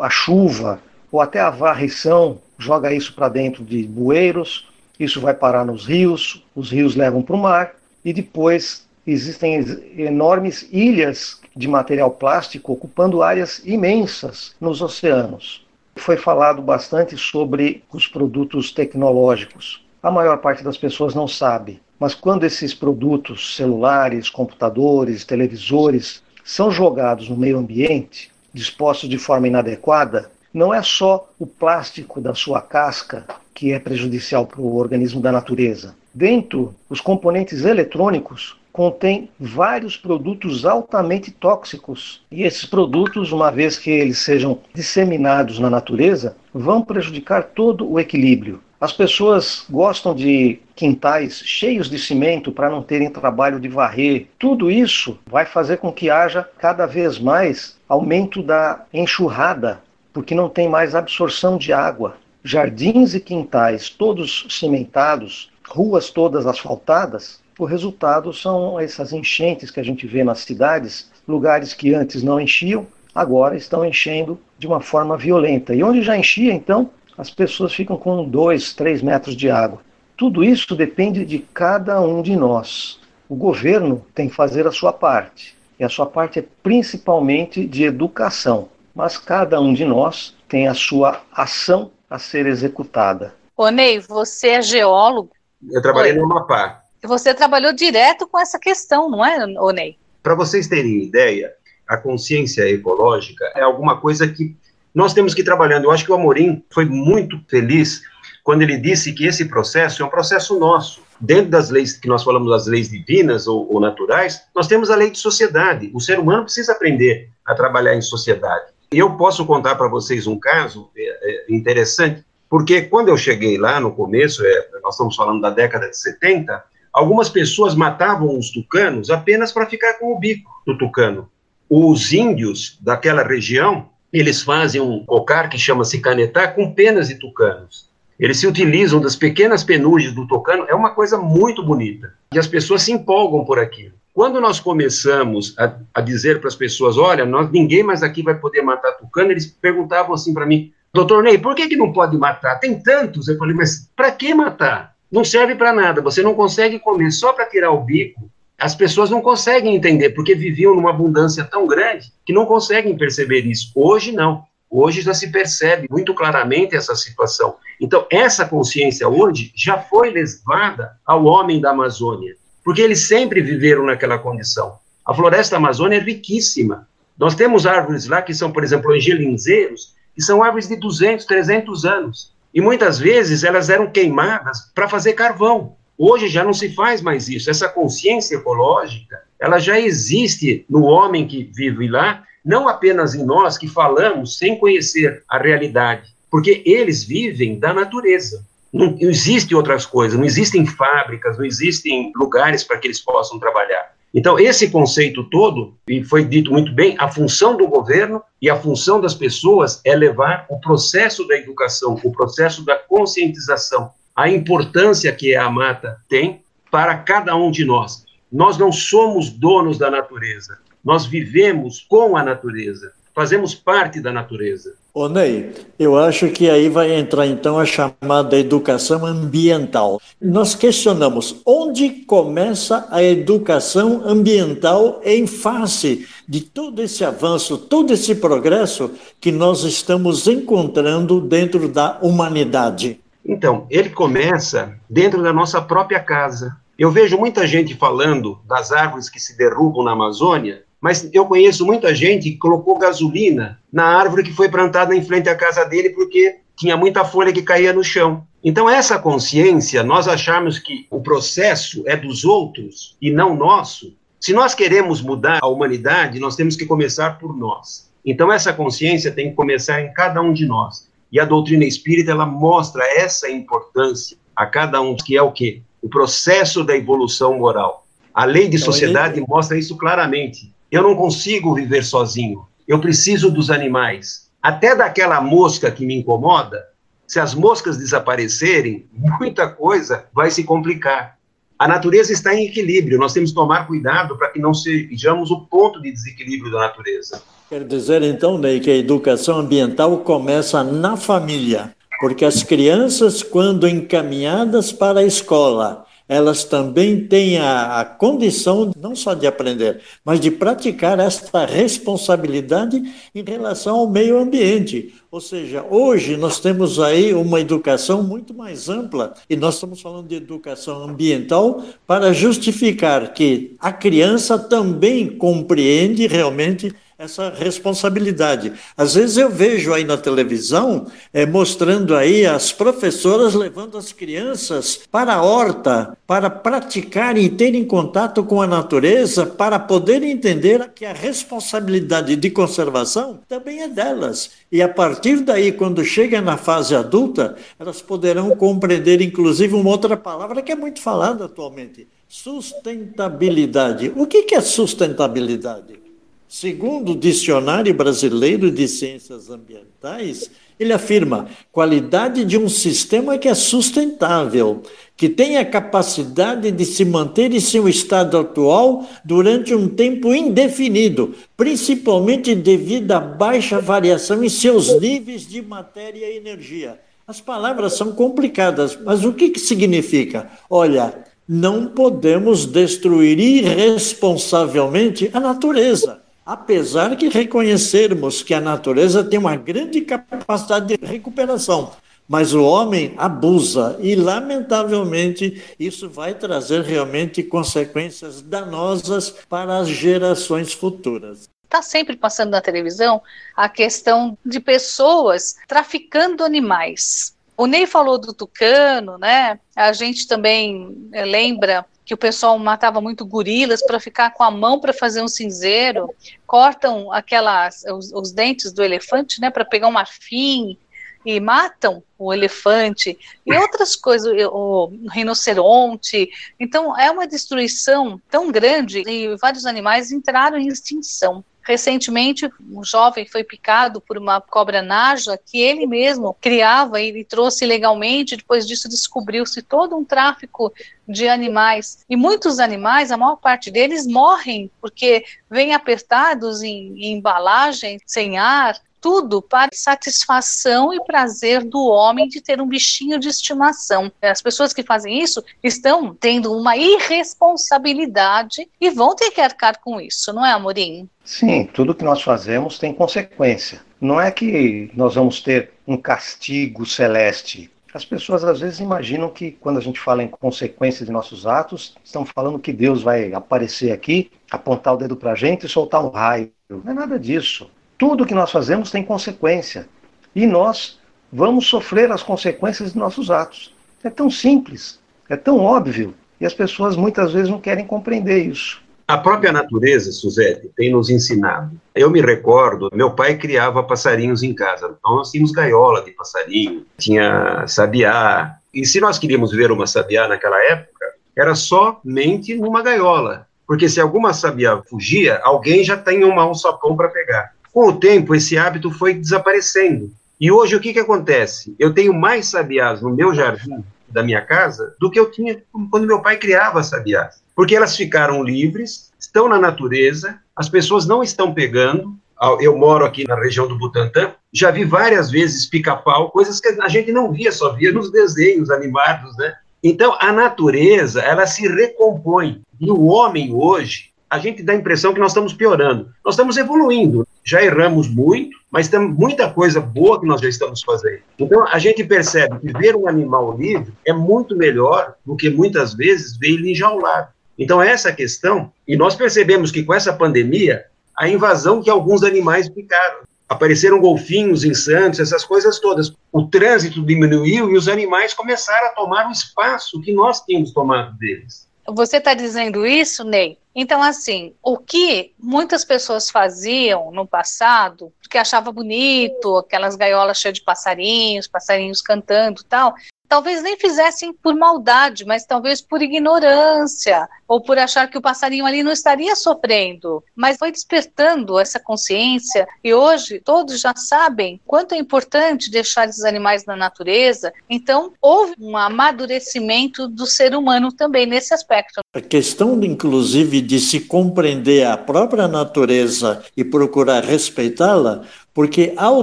a 0.00 0.10
chuva 0.10 0.80
ou 1.10 1.20
até 1.20 1.40
a 1.40 1.48
varrição 1.48 2.38
joga 2.58 2.92
isso 2.92 3.14
para 3.14 3.28
dentro 3.28 3.64
de 3.64 3.84
bueiros, 3.84 4.68
isso 4.98 5.20
vai 5.20 5.32
parar 5.32 5.64
nos 5.64 5.86
rios, 5.86 6.44
os 6.54 6.70
rios 6.70 6.96
levam 6.96 7.22
para 7.22 7.36
o 7.36 7.38
mar 7.38 7.74
e 8.04 8.12
depois 8.12 8.86
existem 9.06 9.64
enormes 9.96 10.68
ilhas 10.70 11.40
de 11.56 11.68
material 11.68 12.10
plástico 12.10 12.72
ocupando 12.72 13.22
áreas 13.22 13.62
imensas 13.64 14.54
nos 14.60 14.82
oceanos. 14.82 15.66
Foi 15.96 16.16
falado 16.16 16.60
bastante 16.60 17.16
sobre 17.16 17.82
os 17.92 18.06
produtos 18.06 18.70
tecnológicos. 18.70 19.84
A 20.02 20.10
maior 20.10 20.38
parte 20.38 20.62
das 20.62 20.76
pessoas 20.76 21.14
não 21.14 21.26
sabe, 21.26 21.80
mas 21.98 22.14
quando 22.14 22.44
esses 22.44 22.74
produtos, 22.74 23.56
celulares, 23.56 24.30
computadores, 24.30 25.24
televisores, 25.24 26.22
são 26.44 26.70
jogados 26.70 27.28
no 27.28 27.36
meio 27.36 27.58
ambiente, 27.58 28.30
dispostos 28.54 29.08
de 29.08 29.18
forma 29.18 29.48
inadequada, 29.48 30.30
não 30.52 30.72
é 30.72 30.82
só 30.82 31.28
o 31.38 31.46
plástico 31.46 32.20
da 32.20 32.34
sua 32.34 32.60
casca 32.60 33.26
que 33.54 33.72
é 33.72 33.78
prejudicial 33.78 34.46
para 34.46 34.60
o 34.60 34.76
organismo 34.76 35.20
da 35.20 35.32
natureza. 35.32 35.94
Dentro, 36.14 36.74
os 36.88 37.00
componentes 37.00 37.64
eletrônicos 37.64 38.56
contém 38.72 39.28
vários 39.40 39.96
produtos 39.96 40.64
altamente 40.64 41.32
tóxicos. 41.32 42.22
E 42.30 42.44
esses 42.44 42.64
produtos, 42.64 43.32
uma 43.32 43.50
vez 43.50 43.76
que 43.76 43.90
eles 43.90 44.18
sejam 44.18 44.60
disseminados 44.72 45.58
na 45.58 45.68
natureza, 45.68 46.36
vão 46.54 46.82
prejudicar 46.82 47.42
todo 47.42 47.90
o 47.90 47.98
equilíbrio. 47.98 48.60
As 48.80 48.92
pessoas 48.92 49.66
gostam 49.68 50.14
de 50.14 50.60
quintais 50.76 51.42
cheios 51.44 51.90
de 51.90 51.98
cimento 51.98 52.52
para 52.52 52.70
não 52.70 52.80
terem 52.80 53.10
trabalho 53.10 53.58
de 53.58 53.66
varrer. 53.66 54.28
Tudo 54.38 54.70
isso 54.70 55.18
vai 55.26 55.44
fazer 55.44 55.78
com 55.78 55.92
que 55.92 56.08
haja 56.08 56.48
cada 56.58 56.86
vez 56.86 57.18
mais 57.18 57.76
aumento 57.88 58.40
da 58.40 58.84
enxurrada, 58.94 59.82
porque 60.18 60.34
não 60.34 60.48
tem 60.48 60.68
mais 60.68 60.96
absorção 60.96 61.56
de 61.56 61.72
água. 61.72 62.16
Jardins 62.42 63.14
e 63.14 63.20
quintais 63.20 63.88
todos 63.88 64.46
cimentados, 64.50 65.48
ruas 65.68 66.10
todas 66.10 66.44
asfaltadas, 66.44 67.40
o 67.56 67.64
resultado 67.64 68.32
são 68.32 68.80
essas 68.80 69.12
enchentes 69.12 69.70
que 69.70 69.78
a 69.78 69.82
gente 69.84 70.08
vê 70.08 70.24
nas 70.24 70.40
cidades, 70.40 71.08
lugares 71.26 71.72
que 71.72 71.94
antes 71.94 72.20
não 72.20 72.40
enchiam, 72.40 72.84
agora 73.14 73.56
estão 73.56 73.84
enchendo 73.84 74.40
de 74.58 74.66
uma 74.66 74.80
forma 74.80 75.16
violenta. 75.16 75.72
E 75.72 75.84
onde 75.84 76.02
já 76.02 76.16
enchia, 76.16 76.52
então, 76.52 76.90
as 77.16 77.30
pessoas 77.30 77.72
ficam 77.72 77.96
com 77.96 78.28
dois, 78.28 78.74
três 78.74 79.00
metros 79.00 79.36
de 79.36 79.48
água. 79.48 79.80
Tudo 80.16 80.42
isso 80.42 80.74
depende 80.74 81.24
de 81.24 81.38
cada 81.38 82.00
um 82.00 82.22
de 82.22 82.34
nós. 82.34 82.98
O 83.28 83.36
governo 83.36 84.04
tem 84.12 84.28
que 84.28 84.34
fazer 84.34 84.66
a 84.66 84.72
sua 84.72 84.92
parte. 84.92 85.56
E 85.78 85.84
a 85.84 85.88
sua 85.88 86.06
parte 86.06 86.40
é 86.40 86.44
principalmente 86.60 87.64
de 87.64 87.84
educação. 87.84 88.68
Mas 88.98 89.16
cada 89.16 89.60
um 89.60 89.72
de 89.72 89.84
nós 89.84 90.34
tem 90.48 90.66
a 90.66 90.74
sua 90.74 91.22
ação 91.30 91.92
a 92.10 92.18
ser 92.18 92.46
executada. 92.46 93.32
Ô 93.56 93.68
Ney, 93.68 94.00
você 94.00 94.48
é 94.48 94.60
geólogo? 94.60 95.30
Eu 95.70 95.80
trabalhei 95.80 96.10
Oi. 96.10 96.18
no 96.18 96.24
Amapá. 96.24 96.82
Você 97.04 97.32
trabalhou 97.32 97.72
direto 97.72 98.26
com 98.26 98.40
essa 98.40 98.58
questão, 98.58 99.08
não 99.08 99.24
é, 99.24 99.44
ô 99.60 99.70
Ney? 99.70 99.96
Para 100.20 100.34
vocês 100.34 100.66
terem 100.66 101.04
ideia, 101.04 101.52
a 101.86 101.96
consciência 101.96 102.68
ecológica 102.68 103.44
é 103.54 103.62
alguma 103.62 104.00
coisa 104.00 104.26
que 104.26 104.56
nós 104.92 105.14
temos 105.14 105.32
que 105.32 105.42
ir 105.42 105.44
trabalhando. 105.44 105.84
Eu 105.84 105.92
acho 105.92 106.04
que 106.04 106.10
o 106.10 106.16
Amorim 106.16 106.64
foi 106.68 106.84
muito 106.84 107.40
feliz 107.48 108.02
quando 108.42 108.62
ele 108.62 108.78
disse 108.78 109.12
que 109.12 109.26
esse 109.26 109.44
processo 109.44 110.02
é 110.02 110.06
um 110.06 110.10
processo 110.10 110.58
nosso. 110.58 111.02
Dentro 111.20 111.52
das 111.52 111.70
leis 111.70 111.92
que 111.92 112.08
nós 112.08 112.24
falamos, 112.24 112.50
das 112.50 112.66
leis 112.66 112.90
divinas 112.90 113.46
ou, 113.46 113.72
ou 113.72 113.78
naturais, 113.78 114.42
nós 114.52 114.66
temos 114.66 114.90
a 114.90 114.96
lei 114.96 115.12
de 115.12 115.18
sociedade. 115.18 115.88
O 115.94 116.00
ser 116.00 116.18
humano 116.18 116.42
precisa 116.42 116.72
aprender 116.72 117.30
a 117.46 117.54
trabalhar 117.54 117.94
em 117.94 118.02
sociedade. 118.02 118.76
E 118.92 118.98
eu 118.98 119.16
posso 119.16 119.44
contar 119.44 119.74
para 119.74 119.88
vocês 119.88 120.26
um 120.26 120.38
caso 120.38 120.90
é, 120.96 121.02
é, 121.02 121.54
interessante, 121.54 122.24
porque 122.48 122.82
quando 122.82 123.08
eu 123.08 123.16
cheguei 123.16 123.58
lá 123.58 123.78
no 123.78 123.92
começo, 123.92 124.44
é, 124.44 124.68
nós 124.82 124.94
estamos 124.94 125.14
falando 125.14 125.40
da 125.42 125.50
década 125.50 125.88
de 125.90 125.98
70, 125.98 126.64
algumas 126.92 127.28
pessoas 127.28 127.74
matavam 127.74 128.38
os 128.38 128.50
tucanos 128.50 129.10
apenas 129.10 129.52
para 129.52 129.66
ficar 129.66 129.94
com 129.94 130.12
o 130.12 130.18
bico 130.18 130.50
do 130.66 130.76
tucano. 130.78 131.28
Os 131.68 132.12
índios 132.12 132.78
daquela 132.80 133.22
região 133.22 133.90
eles 134.12 134.42
fazem 134.42 134.80
um 134.80 135.04
cocar 135.04 135.48
que 135.48 135.58
chama-se 135.58 136.00
canetá 136.00 136.48
com 136.48 136.72
penas 136.72 137.08
de 137.08 137.16
tucanos. 137.16 137.88
Eles 138.18 138.38
se 138.38 138.46
utilizam 138.46 139.00
das 139.00 139.14
pequenas 139.14 139.62
penugem 139.62 140.12
do 140.12 140.26
tucano, 140.26 140.66
é 140.68 140.74
uma 140.74 140.90
coisa 140.90 141.18
muito 141.18 141.62
bonita. 141.62 142.14
E 142.32 142.38
as 142.38 142.46
pessoas 142.46 142.82
se 142.82 142.92
empolgam 142.92 143.44
por 143.44 143.58
aquilo. 143.58 143.94
Quando 144.18 144.40
nós 144.40 144.58
começamos 144.58 145.54
a, 145.56 145.76
a 145.94 146.00
dizer 146.00 146.40
para 146.40 146.48
as 146.48 146.56
pessoas, 146.56 146.98
olha, 146.98 147.24
nós, 147.24 147.48
ninguém 147.52 147.84
mais 147.84 148.02
aqui 148.02 148.20
vai 148.20 148.34
poder 148.34 148.62
matar 148.62 148.90
tucano, 148.94 149.30
eles 149.30 149.46
perguntavam 149.46 150.12
assim 150.12 150.34
para 150.34 150.44
mim, 150.44 150.72
doutor 150.92 151.22
Ney, 151.22 151.38
por 151.38 151.54
que, 151.54 151.68
que 151.68 151.76
não 151.76 151.92
pode 151.92 152.18
matar? 152.18 152.58
Tem 152.58 152.82
tantos. 152.82 153.28
Eu 153.28 153.38
falei, 153.38 153.54
mas 153.54 153.88
para 153.94 154.10
que 154.10 154.34
matar? 154.34 154.92
Não 155.08 155.24
serve 155.24 155.54
para 155.54 155.72
nada, 155.72 156.02
você 156.02 156.20
não 156.20 156.34
consegue 156.34 156.80
comer 156.80 157.12
só 157.12 157.32
para 157.32 157.46
tirar 157.46 157.70
o 157.70 157.84
bico 157.84 158.28
as 158.58 158.74
pessoas 158.74 159.08
não 159.08 159.20
conseguem 159.20 159.76
entender, 159.76 160.10
porque 160.10 160.34
viviam 160.34 160.74
numa 160.74 160.90
abundância 160.90 161.44
tão 161.44 161.64
grande 161.64 162.12
que 162.26 162.32
não 162.32 162.44
conseguem 162.44 162.98
perceber 162.98 163.46
isso. 163.46 163.70
Hoje, 163.72 164.10
não. 164.10 164.42
Hoje 164.68 165.00
já 165.00 165.14
se 165.14 165.30
percebe 165.30 165.86
muito 165.88 166.12
claramente 166.12 166.74
essa 166.74 166.96
situação. 166.96 167.54
Então, 167.80 168.04
essa 168.10 168.44
consciência 168.44 169.08
hoje 169.08 169.52
já 169.54 169.78
foi 169.78 170.10
levada 170.10 170.98
ao 171.06 171.24
homem 171.24 171.60
da 171.60 171.70
Amazônia, 171.70 172.34
porque 172.68 172.82
eles 172.82 173.08
sempre 173.08 173.40
viveram 173.40 173.86
naquela 173.86 174.18
condição. 174.18 174.74
A 175.02 175.14
floresta 175.14 175.56
amazônica 175.56 176.02
é 176.02 176.04
riquíssima. 176.04 176.86
Nós 177.16 177.34
temos 177.34 177.64
árvores 177.64 178.06
lá 178.06 178.20
que 178.20 178.34
são, 178.34 178.52
por 178.52 178.62
exemplo, 178.62 178.92
angelinzeiros, 178.92 179.94
que 180.14 180.20
são 180.20 180.42
árvores 180.42 180.68
de 180.68 180.76
200, 180.76 181.24
300 181.24 181.86
anos. 181.86 182.30
E 182.52 182.60
muitas 182.60 182.98
vezes 182.98 183.42
elas 183.42 183.70
eram 183.70 183.90
queimadas 183.90 184.70
para 184.74 184.86
fazer 184.86 185.14
carvão. 185.14 185.76
Hoje 185.96 186.28
já 186.28 186.44
não 186.44 186.52
se 186.52 186.74
faz 186.74 187.00
mais 187.00 187.26
isso. 187.26 187.48
Essa 187.48 187.70
consciência 187.70 188.36
ecológica, 188.36 189.18
ela 189.40 189.58
já 189.58 189.80
existe 189.80 190.66
no 190.68 190.82
homem 190.82 191.26
que 191.26 191.44
vive 191.44 191.88
lá, 191.88 192.22
não 192.44 192.68
apenas 192.68 193.14
em 193.14 193.24
nós 193.24 193.56
que 193.56 193.66
falamos 193.66 194.36
sem 194.36 194.58
conhecer 194.58 195.22
a 195.26 195.38
realidade, 195.38 196.14
porque 196.30 196.62
eles 196.66 197.02
vivem 197.02 197.58
da 197.58 197.72
natureza. 197.72 198.44
Não 198.72 198.96
existem 199.00 199.56
outras 199.56 199.86
coisas, 199.86 200.18
não 200.18 200.24
existem 200.24 200.66
fábricas, 200.66 201.38
não 201.38 201.44
existem 201.44 202.12
lugares 202.14 202.62
para 202.62 202.78
que 202.78 202.86
eles 202.86 203.00
possam 203.00 203.38
trabalhar. 203.38 203.96
Então, 204.12 204.38
esse 204.38 204.70
conceito 204.70 205.24
todo, 205.24 205.74
e 205.88 206.02
foi 206.02 206.24
dito 206.24 206.50
muito 206.50 206.72
bem, 206.72 206.96
a 206.98 207.08
função 207.08 207.56
do 207.56 207.66
governo 207.66 208.22
e 208.40 208.48
a 208.48 208.56
função 208.56 209.00
das 209.00 209.14
pessoas 209.14 209.80
é 209.84 209.94
levar 209.94 210.46
o 210.48 210.58
processo 210.58 211.26
da 211.26 211.36
educação, 211.36 211.98
o 212.02 212.12
processo 212.12 212.64
da 212.64 212.76
conscientização 212.76 213.90
a 214.18 214.28
importância 214.28 215.12
que 215.12 215.36
a 215.36 215.48
mata 215.48 215.96
tem 216.08 216.42
para 216.72 216.98
cada 216.98 217.36
um 217.36 217.52
de 217.52 217.64
nós. 217.64 218.04
Nós 218.32 218.58
não 218.58 218.72
somos 218.72 219.30
donos 219.30 219.78
da 219.78 219.88
natureza, 219.88 220.58
nós 220.84 221.06
vivemos 221.06 221.86
com 221.88 222.16
a 222.16 222.22
natureza, 222.24 222.92
fazemos 223.14 223.54
parte 223.54 224.00
da 224.00 224.12
natureza. 224.12 224.74
Ô 225.00 225.08
Ney, 225.08 225.52
eu 225.78 225.96
acho 225.96 226.28
que 226.30 226.50
aí 226.50 226.68
vai 226.68 226.92
entrar 226.92 227.24
então 227.24 227.56
a 227.56 227.64
chamada 227.64 228.36
educação 228.36 229.06
ambiental. 229.06 230.02
Nós 230.20 230.56
questionamos 230.56 231.40
onde 231.46 231.88
começa 232.04 232.84
a 232.90 233.00
educação 233.00 234.02
ambiental 234.04 235.00
em 235.04 235.24
face 235.24 236.04
de 236.28 236.40
todo 236.40 236.82
esse 236.82 237.04
avanço, 237.04 237.56
todo 237.56 237.92
esse 237.92 238.16
progresso 238.16 238.90
que 239.20 239.30
nós 239.30 239.62
estamos 239.62 240.26
encontrando 240.26 241.20
dentro 241.20 241.68
da 241.68 242.00
humanidade. 242.02 242.98
Então, 243.24 243.68
ele 243.70 243.90
começa 243.90 244.74
dentro 244.90 245.22
da 245.22 245.32
nossa 245.32 245.62
própria 245.62 246.00
casa. 246.00 246.56
Eu 246.76 246.90
vejo 246.90 247.16
muita 247.16 247.46
gente 247.46 247.76
falando 247.76 248.40
das 248.48 248.72
árvores 248.72 249.08
que 249.08 249.20
se 249.20 249.38
derrubam 249.38 249.84
na 249.84 249.92
Amazônia, 249.92 250.64
mas 250.80 251.08
eu 251.12 251.26
conheço 251.26 251.66
muita 251.66 251.94
gente 251.94 252.30
que 252.30 252.36
colocou 252.36 252.78
gasolina 252.78 253.60
na 253.72 253.84
árvore 253.84 254.22
que 254.22 254.32
foi 254.32 254.48
plantada 254.48 254.94
em 254.94 255.04
frente 255.04 255.28
à 255.28 255.34
casa 255.34 255.64
dele 255.64 255.90
porque 255.90 256.38
tinha 256.56 256.76
muita 256.76 257.04
folha 257.04 257.32
que 257.32 257.42
caía 257.42 257.72
no 257.72 257.84
chão. 257.84 258.26
Então, 258.42 258.68
essa 258.68 258.98
consciência, 258.98 259.82
nós 259.82 260.06
achamos 260.06 260.58
que 260.58 260.86
o 260.90 261.00
processo 261.00 261.82
é 261.86 261.96
dos 261.96 262.24
outros 262.24 262.96
e 263.02 263.10
não 263.10 263.36
nosso. 263.36 263.96
Se 264.20 264.32
nós 264.32 264.54
queremos 264.54 265.00
mudar 265.00 265.38
a 265.42 265.48
humanidade, 265.48 266.18
nós 266.18 266.36
temos 266.36 266.56
que 266.56 266.66
começar 266.66 267.18
por 267.18 267.36
nós. 267.36 267.90
Então, 268.04 268.32
essa 268.32 268.52
consciência 268.52 269.10
tem 269.10 269.30
que 269.30 269.36
começar 269.36 269.80
em 269.82 269.92
cada 269.92 270.20
um 270.20 270.32
de 270.32 270.46
nós. 270.46 270.88
E 271.10 271.18
a 271.18 271.24
doutrina 271.24 271.64
espírita 271.64 272.12
ela 272.12 272.26
mostra 272.26 272.84
essa 272.96 273.30
importância 273.30 274.16
a 274.36 274.46
cada 274.46 274.80
um, 274.80 274.94
que 274.94 275.16
é 275.16 275.22
o 275.22 275.32
quê? 275.32 275.62
O 275.82 275.88
processo 275.88 276.62
da 276.62 276.76
evolução 276.76 277.38
moral. 277.38 277.86
A 278.14 278.24
lei 278.24 278.48
de 278.48 278.56
então, 278.56 278.66
sociedade 278.66 279.24
mostra 279.26 279.58
isso 279.58 279.76
claramente. 279.76 280.52
Eu 280.70 280.82
não 280.82 280.94
consigo 280.94 281.54
viver 281.54 281.82
sozinho. 281.82 282.46
Eu 282.66 282.80
preciso 282.80 283.30
dos 283.30 283.50
animais. 283.50 284.30
Até 284.42 284.76
daquela 284.76 285.20
mosca 285.20 285.70
que 285.70 285.86
me 285.86 285.96
incomoda, 285.96 286.62
se 287.06 287.18
as 287.18 287.34
moscas 287.34 287.78
desaparecerem, 287.78 288.86
muita 288.92 289.48
coisa 289.48 290.04
vai 290.12 290.30
se 290.30 290.44
complicar. 290.44 291.16
A 291.58 291.66
natureza 291.66 292.12
está 292.12 292.34
em 292.34 292.46
equilíbrio, 292.46 292.98
nós 292.98 293.12
temos 293.12 293.30
que 293.30 293.34
tomar 293.34 293.66
cuidado 293.66 294.16
para 294.16 294.28
que 294.28 294.38
não 294.38 294.54
sejamos 294.54 295.30
o 295.30 295.40
ponto 295.40 295.80
de 295.80 295.90
desequilíbrio 295.90 296.52
da 296.52 296.60
natureza. 296.60 297.20
Quer 297.48 297.64
dizer, 297.64 298.02
então, 298.02 298.36
Ney, 298.38 298.60
que 298.60 298.70
a 298.70 298.76
educação 298.76 299.38
ambiental 299.38 299.96
começa 299.98 300.62
na 300.62 300.96
família, 300.96 301.74
porque 301.98 302.24
as 302.24 302.42
crianças, 302.42 303.22
quando 303.22 303.66
encaminhadas 303.66 304.70
para 304.70 305.00
a 305.00 305.04
escola, 305.04 305.84
elas 306.08 306.42
também 306.42 307.06
têm 307.06 307.38
a, 307.38 307.80
a, 307.80 307.84
condição 307.84 308.72
não 308.80 308.96
só 308.96 309.12
de 309.12 309.26
aprender, 309.26 309.80
mas 310.02 310.18
de 310.18 310.30
praticar 310.30 310.98
esta 310.98 311.44
responsabilidade 311.44 312.82
em 313.14 313.22
relação 313.22 313.76
ao 313.76 313.90
meio 313.90 314.18
ambiente. 314.18 314.94
Ou 315.10 315.20
seja, 315.20 315.64
hoje 315.68 316.16
nós 316.16 316.40
temos 316.40 316.80
aí 316.80 317.12
uma 317.12 317.40
educação 317.40 318.02
muito 318.02 318.32
mais 318.32 318.68
ampla 318.68 319.14
e 319.28 319.36
nós 319.36 319.54
estamos 319.54 319.80
falando 319.80 320.08
de 320.08 320.14
educação 320.14 320.82
ambiental 320.82 321.62
para 321.86 322.12
justificar 322.12 323.12
que 323.12 323.56
a 323.58 323.72
criança 323.72 324.38
também 324.38 325.06
compreende 325.06 326.06
realmente 326.06 326.74
essa 326.98 327.30
responsabilidade. 327.30 328.52
Às 328.76 328.94
vezes 328.96 329.16
eu 329.16 329.30
vejo 329.30 329.72
aí 329.72 329.84
na 329.84 329.96
televisão 329.96 330.88
é, 331.12 331.24
mostrando 331.24 331.94
aí 331.94 332.26
as 332.26 332.50
professoras 332.50 333.34
levando 333.34 333.78
as 333.78 333.92
crianças 333.92 334.80
para 334.90 335.14
a 335.14 335.22
horta 335.22 335.96
para 336.08 336.28
praticarem 336.28 337.26
e 337.26 337.30
terem 337.30 337.64
contato 337.64 338.24
com 338.24 338.42
a 338.42 338.48
natureza 338.48 339.24
para 339.24 339.60
poderem 339.60 340.10
entender 340.10 340.72
que 340.74 340.84
a 340.84 340.92
responsabilidade 340.92 342.16
de 342.16 342.30
conservação 342.30 343.20
também 343.28 343.62
é 343.62 343.68
delas. 343.68 344.32
E 344.50 344.60
a 344.60 344.68
partir 344.68 345.20
daí, 345.20 345.52
quando 345.52 345.84
chega 345.84 346.20
na 346.20 346.36
fase 346.36 346.74
adulta, 346.74 347.36
elas 347.60 347.80
poderão 347.80 348.30
compreender, 348.30 349.00
inclusive, 349.00 349.54
uma 349.54 349.70
outra 349.70 349.96
palavra 349.96 350.42
que 350.42 350.50
é 350.50 350.56
muito 350.56 350.80
falada 350.80 351.26
atualmente: 351.26 351.86
sustentabilidade. 352.08 353.92
O 353.94 354.04
que 354.04 354.34
é 354.34 354.40
sustentabilidade? 354.40 355.87
Segundo 356.28 356.92
o 356.92 356.94
Dicionário 356.94 357.72
Brasileiro 357.72 358.50
de 358.50 358.68
Ciências 358.68 359.30
Ambientais, 359.30 360.30
ele 360.60 360.74
afirma 360.74 361.26
qualidade 361.50 362.22
de 362.22 362.36
um 362.36 362.50
sistema 362.50 363.16
que 363.16 363.28
é 363.28 363.34
sustentável, 363.34 364.62
que 364.94 365.08
tem 365.08 365.38
a 365.38 365.44
capacidade 365.44 366.50
de 366.50 366.66
se 366.66 366.84
manter 366.84 367.32
em 367.32 367.40
seu 367.40 367.66
estado 367.66 368.18
atual 368.18 368.86
durante 369.02 369.54
um 369.54 369.70
tempo 369.70 370.14
indefinido, 370.14 371.14
principalmente 371.34 372.34
devido 372.34 372.92
à 372.92 373.00
baixa 373.00 373.58
variação 373.58 374.22
em 374.22 374.28
seus 374.28 374.78
níveis 374.78 375.26
de 375.26 375.40
matéria 375.40 376.12
e 376.12 376.18
energia. 376.18 376.78
As 377.06 377.22
palavras 377.22 377.72
são 377.72 377.92
complicadas, 377.92 378.78
mas 378.84 379.02
o 379.02 379.14
que, 379.14 379.30
que 379.30 379.40
significa? 379.40 380.30
Olha, 380.50 381.06
não 381.26 381.68
podemos 381.68 382.44
destruir 382.44 383.18
irresponsavelmente 383.18 385.08
a 385.14 385.20
natureza 385.20 386.06
apesar 386.28 386.94
de 386.94 387.08
reconhecermos 387.08 388.22
que 388.22 388.34
a 388.34 388.40
natureza 388.40 389.02
tem 389.02 389.18
uma 389.18 389.34
grande 389.34 389.80
capacidade 389.80 390.76
de 390.76 390.84
recuperação. 390.84 391.72
Mas 392.06 392.34
o 392.34 392.44
homem 392.44 392.92
abusa 392.98 393.78
e, 393.80 393.96
lamentavelmente, 393.96 395.42
isso 395.58 395.88
vai 395.88 396.12
trazer 396.12 396.60
realmente 396.60 397.22
consequências 397.22 398.20
danosas 398.20 399.08
para 399.08 399.56
as 399.56 399.68
gerações 399.68 400.52
futuras. 400.52 401.30
Está 401.44 401.62
sempre 401.62 401.96
passando 401.96 402.32
na 402.32 402.42
televisão 402.42 403.00
a 403.34 403.48
questão 403.48 404.16
de 404.22 404.38
pessoas 404.38 405.34
traficando 405.48 406.22
animais. 406.22 407.16
O 407.38 407.46
Ney 407.46 407.66
falou 407.66 407.96
do 407.96 408.12
tucano, 408.12 408.98
né? 408.98 409.40
A 409.56 409.72
gente 409.72 410.06
também 410.06 410.90
eh, 410.92 411.06
lembra 411.06 411.64
que 411.88 411.94
o 411.94 411.96
pessoal 411.96 412.38
matava 412.38 412.82
muito 412.82 413.06
gorilas 413.06 413.64
para 413.64 413.80
ficar 413.80 414.10
com 414.10 414.22
a 414.22 414.30
mão 414.30 414.60
para 414.60 414.74
fazer 414.74 415.00
um 415.00 415.08
cinzeiro, 415.08 415.88
cortam 416.26 416.92
aquelas 416.92 417.64
os, 417.64 417.90
os 417.94 418.12
dentes 418.12 418.52
do 418.52 418.62
elefante, 418.62 419.18
né, 419.22 419.30
para 419.30 419.42
pegar 419.42 419.68
um 419.68 419.72
marfim 419.72 420.58
e 421.02 421.18
matam 421.18 421.82
o 421.98 422.12
elefante 422.12 422.98
e 423.24 423.34
outras 423.34 423.74
coisas, 423.74 424.12
o 424.30 424.70
rinoceronte. 424.90 426.10
Então 426.38 426.78
é 426.78 426.90
uma 426.90 427.06
destruição 427.06 427.98
tão 428.10 428.30
grande 428.30 428.82
e 428.86 429.16
vários 429.16 429.46
animais 429.46 429.90
entraram 429.90 430.36
em 430.36 430.48
extinção. 430.48 431.24
Recentemente, 431.48 432.30
um 432.50 432.62
jovem 432.62 433.06
foi 433.06 433.24
picado 433.24 433.80
por 433.80 433.96
uma 433.96 434.20
cobra 434.20 434.60
naja 434.60 435.16
que 435.16 435.40
ele 435.40 435.66
mesmo 435.66 436.14
criava 436.20 436.78
e 436.78 437.02
trouxe 437.02 437.46
legalmente. 437.46 438.18
Depois 438.18 438.46
disso, 438.46 438.68
descobriu-se 438.68 439.40
todo 439.40 439.74
um 439.74 439.82
tráfico 439.82 440.52
de 440.86 441.08
animais. 441.08 441.86
E 441.88 441.96
muitos 441.96 442.38
animais, 442.38 442.92
a 442.92 442.98
maior 442.98 443.16
parte 443.16 443.50
deles, 443.50 443.86
morrem 443.86 444.50
porque 444.60 445.06
vêm 445.30 445.54
apertados 445.54 446.42
em, 446.42 446.74
em 446.76 446.98
embalagem, 446.98 447.80
sem 447.86 448.18
ar, 448.18 448.60
tudo 448.80 449.20
para 449.20 449.50
satisfação 449.52 450.72
e 450.72 450.84
prazer 450.84 451.44
do 451.44 451.64
homem 451.66 452.08
de 452.08 452.20
ter 452.20 452.40
um 452.40 452.46
bichinho 452.46 452.98
de 452.98 453.08
estimação. 453.08 453.90
As 454.02 454.22
pessoas 454.22 454.52
que 454.52 454.62
fazem 454.62 455.02
isso 455.02 455.24
estão 455.42 455.94
tendo 455.94 456.32
uma 456.32 456.56
irresponsabilidade 456.56 458.48
e 458.60 458.70
vão 458.70 458.94
ter 458.94 459.10
que 459.10 459.20
arcar 459.20 459.60
com 459.60 459.80
isso, 459.80 460.12
não 460.12 460.24
é, 460.24 460.32
Amorim? 460.32 460.88
Sim, 461.04 461.48
tudo 461.52 461.74
que 461.74 461.84
nós 461.84 462.02
fazemos 462.02 462.58
tem 462.58 462.72
consequência. 462.72 463.60
Não 463.80 464.00
é 464.00 464.10
que 464.10 464.70
nós 464.74 464.94
vamos 464.94 465.20
ter 465.20 465.52
um 465.66 465.76
castigo 465.76 466.66
celeste. 466.66 467.50
As 467.72 467.84
pessoas 467.84 468.24
às 468.24 468.40
vezes 468.40 468.60
imaginam 468.60 469.10
que 469.10 469.32
quando 469.32 469.58
a 469.58 469.60
gente 469.60 469.78
fala 469.78 470.02
em 470.02 470.08
consequências 470.08 470.86
de 470.86 470.92
nossos 470.92 471.26
atos, 471.26 471.76
estão 471.84 472.04
falando 472.04 472.38
que 472.38 472.52
Deus 472.52 472.82
vai 472.82 473.12
aparecer 473.12 473.72
aqui, 473.72 474.10
apontar 474.30 474.74
o 474.74 474.76
dedo 474.76 474.96
para 474.96 475.12
a 475.12 475.14
gente 475.14 475.46
e 475.46 475.48
soltar 475.48 475.84
um 475.84 475.90
raio. 475.90 476.32
Não 476.48 476.70
é 476.70 476.74
nada 476.74 476.98
disso. 476.98 477.50
Tudo 477.78 478.04
que 478.04 478.14
nós 478.14 478.30
fazemos 478.30 478.70
tem 478.72 478.82
consequência. 478.82 479.68
E 480.14 480.26
nós 480.26 480.78
vamos 481.12 481.46
sofrer 481.46 481.90
as 481.92 482.02
consequências 482.02 482.72
de 482.72 482.78
nossos 482.78 483.10
atos. 483.10 483.54
É 483.82 483.88
tão 483.88 484.10
simples, 484.10 484.80
é 485.08 485.16
tão 485.16 485.38
óbvio, 485.38 485.94
e 486.20 486.26
as 486.26 486.34
pessoas 486.34 486.76
muitas 486.76 487.12
vezes 487.12 487.30
não 487.30 487.40
querem 487.40 487.64
compreender 487.64 488.26
isso. 488.26 488.60
A 488.88 488.96
própria 488.96 489.30
natureza, 489.30 489.92
Suzete, 489.92 490.50
tem 490.56 490.72
nos 490.72 490.88
ensinado. 490.88 491.52
Eu 491.74 491.90
me 491.90 492.00
recordo, 492.00 492.70
meu 492.72 492.90
pai 492.90 493.16
criava 493.16 493.62
passarinhos 493.62 494.22
em 494.22 494.34
casa. 494.34 494.74
Então 494.78 494.96
nós 494.96 495.10
tínhamos 495.10 495.30
gaiola 495.30 495.82
de 495.84 495.90
passarinho, 495.92 496.64
tinha 496.78 497.46
sabiá. 497.46 498.34
E 498.52 498.64
se 498.64 498.80
nós 498.80 498.98
queríamos 498.98 499.30
ver 499.30 499.52
uma 499.52 499.66
sabiá 499.66 500.08
naquela 500.08 500.42
época, 500.42 500.86
era 501.14 501.34
somente 501.34 502.34
numa 502.34 502.62
gaiola. 502.62 503.26
Porque 503.46 503.68
se 503.68 503.78
alguma 503.78 504.14
sabiá 504.14 504.62
fugia, 504.68 505.20
alguém 505.22 505.62
já 505.62 505.76
tem 505.76 506.02
um 506.02 506.18
alçapão 506.18 506.74
para 506.74 506.88
pegar. 506.88 507.34
Com 507.58 507.70
o 507.70 507.76
tempo, 507.80 508.14
esse 508.14 508.38
hábito 508.38 508.70
foi 508.70 508.94
desaparecendo. 508.94 509.90
E 510.20 510.30
hoje, 510.30 510.54
o 510.54 510.60
que, 510.60 510.72
que 510.72 510.78
acontece? 510.78 511.56
Eu 511.58 511.74
tenho 511.74 511.92
mais 511.92 512.28
sabiás 512.28 512.80
no 512.80 512.94
meu 512.94 513.12
jardim 513.12 513.64
da 513.88 514.00
minha 514.00 514.20
casa 514.20 514.76
do 514.78 514.88
que 514.88 514.96
eu 514.96 515.10
tinha 515.10 515.42
quando 515.68 515.84
meu 515.84 516.00
pai 516.00 516.18
criava 516.18 516.62
sabiás. 516.62 517.20
Porque 517.34 517.56
elas 517.56 517.76
ficaram 517.76 518.22
livres, 518.22 518.92
estão 518.96 519.28
na 519.28 519.40
natureza, 519.40 520.20
as 520.36 520.48
pessoas 520.48 520.86
não 520.86 521.02
estão 521.02 521.34
pegando. 521.34 521.96
Eu 522.40 522.56
moro 522.56 522.84
aqui 522.84 523.02
na 523.08 523.16
região 523.16 523.48
do 523.48 523.58
Butantã, 523.58 524.12
já 524.32 524.52
vi 524.52 524.64
várias 524.64 525.10
vezes 525.10 525.44
pica-pau, 525.44 526.12
coisas 526.12 526.38
que 526.38 526.46
a 526.60 526.68
gente 526.68 526.92
não 526.92 527.10
via, 527.10 527.32
só 527.32 527.54
via 527.54 527.72
nos 527.72 527.90
desenhos 527.90 528.50
animados, 528.50 529.16
né? 529.16 529.34
Então, 529.64 529.96
a 529.98 530.12
natureza, 530.12 531.00
ela 531.00 531.26
se 531.26 531.48
recompõe. 531.48 532.40
E 532.60 532.70
o 532.70 532.84
homem 532.84 533.34
hoje, 533.34 533.90
a 534.10 534.18
gente 534.18 534.42
dá 534.42 534.52
a 534.52 534.56
impressão 534.56 534.94
que 534.94 535.00
nós 535.00 535.10
estamos 535.10 535.34
piorando. 535.34 535.90
Nós 536.04 536.14
estamos 536.14 536.36
evoluindo. 536.36 537.06
Já 537.24 537.42
erramos 537.42 537.88
muito, 537.88 538.38
mas 538.50 538.68
tem 538.68 538.80
muita 538.80 539.30
coisa 539.30 539.60
boa 539.60 540.00
que 540.00 540.06
nós 540.06 540.20
já 540.20 540.28
estamos 540.28 540.62
fazendo. 540.62 541.00
Então, 541.18 541.46
a 541.46 541.58
gente 541.58 541.84
percebe 541.84 542.38
que 542.38 542.52
ver 542.58 542.74
um 542.74 542.88
animal 542.88 543.36
livre 543.36 543.72
é 543.84 543.92
muito 543.92 544.34
melhor 544.34 544.94
do 545.04 545.16
que 545.16 545.28
muitas 545.28 545.74
vezes 545.74 546.16
ver 546.16 546.28
ele 546.28 546.52
enjaulado. 546.52 547.08
Então, 547.38 547.62
essa 547.62 547.92
questão, 547.92 548.50
e 548.66 548.76
nós 548.76 548.96
percebemos 548.96 549.52
que 549.52 549.62
com 549.62 549.74
essa 549.74 549.92
pandemia, 549.92 550.64
a 550.96 551.08
invasão 551.08 551.62
que 551.62 551.70
alguns 551.70 552.02
animais 552.02 552.48
ficaram. 552.48 553.00
Apareceram 553.28 553.78
golfinhos 553.78 554.42
em 554.42 554.54
Santos, 554.54 554.98
essas 554.98 555.22
coisas 555.22 555.60
todas. 555.60 555.92
O 556.10 556.26
trânsito 556.26 556.84
diminuiu 556.84 557.50
e 557.50 557.58
os 557.58 557.68
animais 557.68 558.14
começaram 558.14 558.68
a 558.68 558.70
tomar 558.70 559.06
o 559.06 559.12
espaço 559.12 559.80
que 559.82 559.92
nós 559.92 560.22
tínhamos 560.22 560.50
tomado 560.50 560.96
deles. 560.96 561.47
Você 561.74 561.98
está 561.98 562.14
dizendo 562.14 562.66
isso, 562.66 563.04
Ney? 563.04 563.38
Então, 563.54 563.82
assim, 563.82 564.34
o 564.42 564.56
que 564.56 565.12
muitas 565.18 565.64
pessoas 565.64 566.10
faziam 566.10 566.90
no 566.92 567.06
passado, 567.06 567.92
porque 568.00 568.16
achava 568.16 568.52
bonito, 568.52 569.36
aquelas 569.36 569.76
gaiolas 569.76 570.18
cheias 570.18 570.38
de 570.38 570.44
passarinhos, 570.44 571.26
passarinhos 571.26 571.82
cantando 571.82 572.44
tal, 572.44 572.74
talvez 573.08 573.42
nem 573.42 573.56
fizessem 573.56 574.12
por 574.12 574.34
maldade, 574.34 575.04
mas 575.04 575.24
talvez 575.24 575.60
por 575.60 575.80
ignorância, 575.80 577.08
ou 577.26 577.40
por 577.40 577.58
achar 577.58 577.88
que 577.88 577.98
o 577.98 578.02
passarinho 578.02 578.44
ali 578.44 578.62
não 578.62 578.72
estaria 578.72 579.16
sofrendo. 579.16 580.02
Mas 580.14 580.36
foi 580.36 580.52
despertando 580.52 581.38
essa 581.38 581.58
consciência, 581.58 582.46
e 582.62 582.74
hoje 582.74 583.20
todos 583.24 583.60
já 583.60 583.74
sabem 583.74 584.40
quanto 584.46 584.74
é 584.74 584.78
importante 584.78 585.50
deixar 585.50 585.88
esses 585.88 586.04
animais 586.04 586.44
na 586.44 586.56
natureza. 586.56 587.32
Então, 587.48 587.92
houve 588.00 588.34
um 588.38 588.56
amadurecimento 588.56 589.88
do 589.88 590.06
ser 590.06 590.34
humano 590.34 590.70
também 590.72 591.06
nesse 591.06 591.32
aspecto. 591.32 591.80
A 591.94 592.00
questão, 592.00 592.62
inclusive, 592.62 593.40
de 593.40 593.58
se 593.58 593.80
compreender 593.80 594.66
a 594.66 594.76
própria 594.76 595.26
natureza 595.26 596.22
e 596.36 596.44
procurar 596.44 597.02
respeitá-la, 597.04 598.02
porque 598.34 598.72
ao 598.76 599.02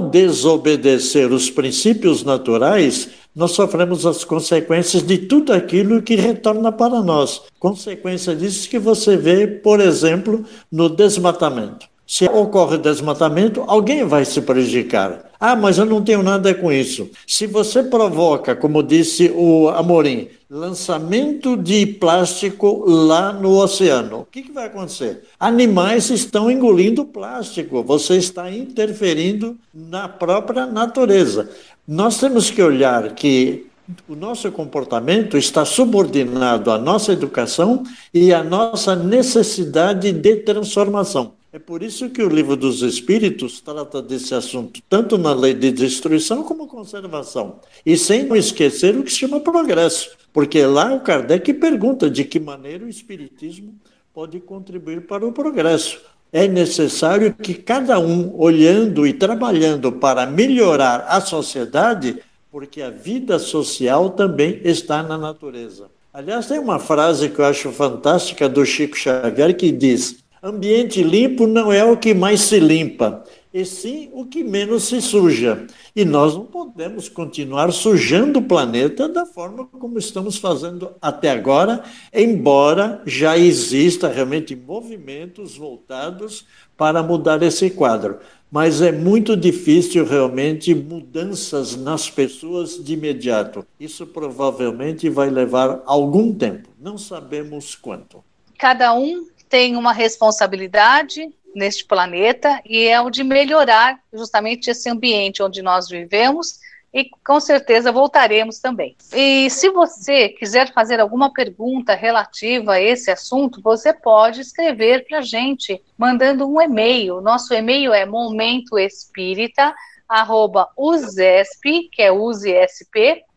desobedecer 0.00 1.32
os 1.32 1.50
princípios 1.50 2.24
naturais, 2.24 3.10
nós 3.36 3.50
sofremos 3.50 4.06
as 4.06 4.24
consequências 4.24 5.02
de 5.02 5.18
tudo 5.18 5.52
aquilo 5.52 6.00
que 6.00 6.16
retorna 6.16 6.72
para 6.72 7.02
nós. 7.02 7.42
Consequência 7.60 8.34
disso 8.34 8.66
que 8.70 8.78
você 8.78 9.14
vê, 9.14 9.46
por 9.46 9.78
exemplo, 9.78 10.42
no 10.72 10.88
desmatamento. 10.88 11.86
Se 12.06 12.24
ocorre 12.24 12.78
desmatamento, 12.78 13.62
alguém 13.66 14.04
vai 14.04 14.24
se 14.24 14.40
prejudicar. 14.40 15.25
Ah, 15.38 15.54
mas 15.54 15.78
eu 15.78 15.84
não 15.84 16.02
tenho 16.02 16.22
nada 16.22 16.54
com 16.54 16.72
isso. 16.72 17.10
Se 17.26 17.46
você 17.46 17.82
provoca, 17.82 18.56
como 18.56 18.82
disse 18.82 19.32
o 19.34 19.68
Amorim, 19.68 20.28
lançamento 20.48 21.56
de 21.56 21.86
plástico 21.86 22.84
lá 22.86 23.32
no 23.32 23.58
oceano, 23.58 24.20
o 24.20 24.24
que, 24.24 24.42
que 24.42 24.52
vai 24.52 24.66
acontecer? 24.66 25.24
Animais 25.38 26.10
estão 26.10 26.50
engolindo 26.50 27.04
plástico, 27.04 27.82
você 27.82 28.16
está 28.16 28.50
interferindo 28.50 29.56
na 29.74 30.08
própria 30.08 30.66
natureza. 30.66 31.50
Nós 31.86 32.18
temos 32.18 32.50
que 32.50 32.62
olhar 32.62 33.14
que 33.14 33.66
o 34.08 34.16
nosso 34.16 34.50
comportamento 34.50 35.36
está 35.36 35.64
subordinado 35.64 36.70
à 36.70 36.78
nossa 36.78 37.12
educação 37.12 37.84
e 38.12 38.32
à 38.32 38.42
nossa 38.42 38.96
necessidade 38.96 40.10
de 40.12 40.36
transformação. 40.36 41.32
É 41.56 41.58
por 41.58 41.82
isso 41.82 42.10
que 42.10 42.22
o 42.22 42.28
livro 42.28 42.54
dos 42.54 42.82
Espíritos 42.82 43.62
trata 43.62 44.02
desse 44.02 44.34
assunto, 44.34 44.82
tanto 44.90 45.16
na 45.16 45.32
lei 45.32 45.54
de 45.54 45.72
destruição 45.72 46.42
como 46.42 46.66
conservação. 46.66 47.60
E 47.86 47.96
sem 47.96 48.30
esquecer 48.36 48.94
o 48.94 49.02
que 49.02 49.10
se 49.10 49.20
chama 49.20 49.40
progresso, 49.40 50.10
porque 50.34 50.66
lá 50.66 50.92
o 50.92 51.00
Kardec 51.00 51.54
pergunta 51.54 52.10
de 52.10 52.24
que 52.24 52.38
maneira 52.38 52.84
o 52.84 52.90
Espiritismo 52.90 53.74
pode 54.12 54.38
contribuir 54.38 55.06
para 55.06 55.26
o 55.26 55.32
progresso. 55.32 55.98
É 56.30 56.46
necessário 56.46 57.32
que 57.32 57.54
cada 57.54 57.98
um, 57.98 58.38
olhando 58.38 59.06
e 59.06 59.14
trabalhando 59.14 59.90
para 59.92 60.26
melhorar 60.26 61.06
a 61.08 61.22
sociedade, 61.22 62.18
porque 62.52 62.82
a 62.82 62.90
vida 62.90 63.38
social 63.38 64.10
também 64.10 64.60
está 64.62 65.02
na 65.02 65.16
natureza. 65.16 65.86
Aliás, 66.12 66.46
tem 66.46 66.58
uma 66.58 66.78
frase 66.78 67.30
que 67.30 67.38
eu 67.38 67.46
acho 67.46 67.72
fantástica 67.72 68.46
do 68.46 68.62
Chico 68.66 68.94
Xavier 68.94 69.56
que 69.56 69.72
diz: 69.72 70.25
Ambiente 70.42 71.02
limpo 71.02 71.46
não 71.46 71.72
é 71.72 71.84
o 71.84 71.96
que 71.96 72.12
mais 72.12 72.42
se 72.42 72.60
limpa, 72.60 73.24
e 73.52 73.64
sim 73.64 74.10
o 74.12 74.26
que 74.26 74.44
menos 74.44 74.84
se 74.84 75.00
suja. 75.00 75.66
E 75.94 76.04
nós 76.04 76.34
não 76.34 76.44
podemos 76.44 77.08
continuar 77.08 77.72
sujando 77.72 78.38
o 78.38 78.42
planeta 78.42 79.08
da 79.08 79.24
forma 79.24 79.66
como 79.66 79.98
estamos 79.98 80.36
fazendo 80.36 80.92
até 81.00 81.30
agora, 81.30 81.82
embora 82.12 83.02
já 83.06 83.36
exista 83.36 84.08
realmente 84.08 84.54
movimentos 84.54 85.56
voltados 85.56 86.44
para 86.76 87.02
mudar 87.02 87.42
esse 87.42 87.70
quadro 87.70 88.18
mas 88.50 88.80
é 88.80 88.92
muito 88.92 89.36
difícil 89.36 90.04
realmente 90.04 90.74
mudanças 90.74 91.76
nas 91.76 92.08
pessoas 92.08 92.82
de 92.82 92.94
imediato. 92.94 93.66
Isso 93.78 94.06
provavelmente 94.06 95.08
vai 95.08 95.30
levar 95.30 95.82
algum 95.84 96.32
tempo, 96.32 96.68
não 96.80 96.96
sabemos 96.96 97.74
quanto. 97.74 98.24
Cada 98.58 98.94
um 98.94 99.26
tem 99.48 99.76
uma 99.76 99.92
responsabilidade 99.92 101.28
neste 101.54 101.84
planeta 101.84 102.60
e 102.64 102.86
é 102.86 103.00
o 103.00 103.10
de 103.10 103.24
melhorar 103.24 103.98
justamente 104.12 104.70
esse 104.70 104.88
ambiente 104.90 105.42
onde 105.42 105.62
nós 105.62 105.88
vivemos 105.88 106.58
e 106.92 107.10
com 107.24 107.38
certeza 107.38 107.92
voltaremos 107.92 108.58
também. 108.58 108.96
E 109.12 109.50
se 109.50 109.68
você 109.68 110.30
quiser 110.30 110.72
fazer 110.72 110.98
alguma 110.98 111.32
pergunta 111.32 111.94
relativa 111.94 112.74
a 112.74 112.80
esse 112.80 113.10
assunto, 113.10 113.60
você 113.62 113.92
pode 113.92 114.40
escrever 114.40 115.06
para 115.06 115.18
a 115.18 115.22
gente 115.22 115.82
mandando 115.98 116.48
um 116.48 116.60
e-mail. 116.60 117.20
Nosso 117.20 117.52
e-mail 117.52 117.92
é 117.92 118.06
momentoespírita 118.06 119.74
arroba 120.08 120.70
usesp, 120.76 121.88
que 121.92 122.00
é 122.00 122.10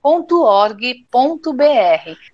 usesp.org.br. 0.04 1.06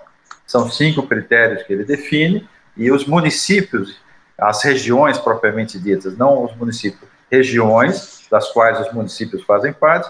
São 0.47 0.69
cinco 0.69 1.03
critérios 1.03 1.63
que 1.63 1.73
ele 1.73 1.83
define, 1.83 2.47
e 2.77 2.89
os 2.89 3.05
municípios, 3.05 3.99
as 4.37 4.63
regiões 4.63 5.17
propriamente 5.17 5.77
ditas, 5.77 6.17
não 6.17 6.43
os 6.43 6.55
municípios, 6.55 7.09
regiões 7.31 8.27
das 8.29 8.51
quais 8.51 8.79
os 8.79 8.91
municípios 8.93 9.43
fazem 9.43 9.73
parte, 9.73 10.09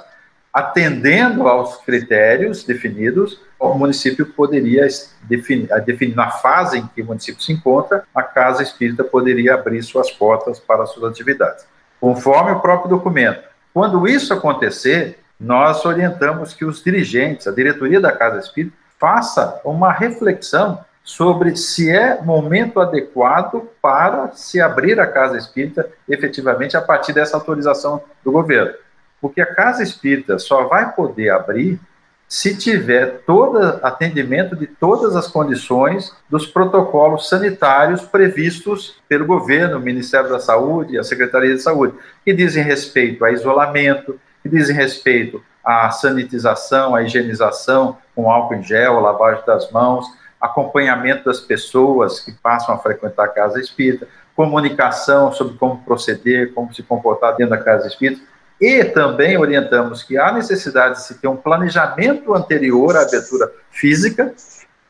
atendendo 0.54 1.48
aos 1.48 1.78
critérios 1.78 2.64
definidos, 2.64 3.42
o 3.60 3.74
município 3.74 4.26
poderia 4.26 4.88
definir, 5.24 5.68
definir, 5.84 6.16
na 6.16 6.32
fase 6.32 6.78
em 6.78 6.88
que 6.88 7.02
o 7.02 7.06
município 7.06 7.42
se 7.42 7.52
encontra, 7.52 8.06
a 8.16 8.24
casa 8.24 8.64
espírita 8.64 9.04
poderia 9.04 9.54
abrir 9.54 9.84
suas 9.84 10.10
portas 10.10 10.60
para 10.60 10.86
suas 10.86 11.12
atividades, 11.12 11.66
conforme 12.00 12.52
o 12.52 12.60
próprio 12.62 12.90
documento. 12.90 13.44
Quando 13.74 14.08
isso 14.08 14.34
acontecer, 14.34 15.20
nós 15.38 15.84
orientamos 15.86 16.54
que 16.54 16.64
os 16.64 16.82
dirigentes, 16.82 17.48
a 17.48 17.52
diretoria 17.52 18.00
da 18.00 18.12
casa 18.12 18.40
espírita, 18.40 18.78
faça 18.98 19.60
uma 19.66 19.92
reflexão 19.92 20.80
sobre 21.06 21.56
se 21.56 21.90
é 21.90 22.20
momento 22.20 22.80
adequado 22.80 23.70
para 23.80 24.32
se 24.32 24.60
abrir 24.60 25.00
a 25.00 25.06
casa 25.06 25.38
espírita 25.38 25.88
efetivamente 26.10 26.76
a 26.76 26.82
partir 26.82 27.14
dessa 27.14 27.38
autorização 27.38 28.02
do 28.24 28.32
governo. 28.32 28.74
Porque 29.22 29.40
a 29.40 29.54
casa 29.54 29.84
espírita 29.84 30.40
só 30.40 30.68
vai 30.68 30.94
poder 30.94 31.30
abrir 31.30 31.80
se 32.28 32.58
tiver 32.58 33.22
todo 33.26 33.60
atendimento 33.84 34.56
de 34.56 34.66
todas 34.66 35.16
as 35.16 35.28
condições 35.28 36.12
dos 36.28 36.48
protocolos 36.48 37.30
sanitários 37.30 38.02
previstos 38.02 39.00
pelo 39.08 39.28
governo, 39.28 39.80
Ministério 39.80 40.30
da 40.30 40.40
Saúde, 40.40 40.98
a 40.98 41.04
Secretaria 41.04 41.54
de 41.54 41.62
Saúde, 41.62 41.94
que 42.24 42.34
dizem 42.34 42.64
respeito 42.64 43.24
a 43.24 43.32
isolamento, 43.32 44.20
que 44.42 44.50
dizem 44.50 44.76
respeito 44.76 45.42
à 45.64 45.92
sanitização, 45.92 46.96
à 46.96 47.04
higienização 47.04 47.98
com 48.16 48.30
álcool 48.30 48.56
em 48.56 48.64
gel, 48.64 49.00
lavagem 49.00 49.46
das 49.46 49.70
mãos, 49.72 50.08
acompanhamento 50.46 51.26
das 51.26 51.40
pessoas 51.40 52.20
que 52.20 52.32
passam 52.32 52.74
a 52.74 52.78
frequentar 52.78 53.26
a 53.26 53.30
casa 53.30 53.60
espírita, 53.60 54.08
comunicação 54.36 55.32
sobre 55.32 55.58
como 55.58 55.84
proceder, 55.84 56.54
como 56.54 56.74
se 56.74 56.84
comportar 56.84 57.36
dentro 57.36 57.56
da 57.56 57.64
casa 57.64 57.88
espírita. 57.88 58.22
E 58.60 58.84
também 58.86 59.38
orientamos 59.38 60.04
que 60.04 60.18
há 60.18 60.32
necessidade 60.32 60.96
de 60.96 61.04
se 61.04 61.16
ter 61.16 61.28
um 61.28 61.36
planejamento 61.36 62.34
anterior 62.34 62.96
à 62.96 63.02
abertura 63.02 63.52
física. 63.70 64.34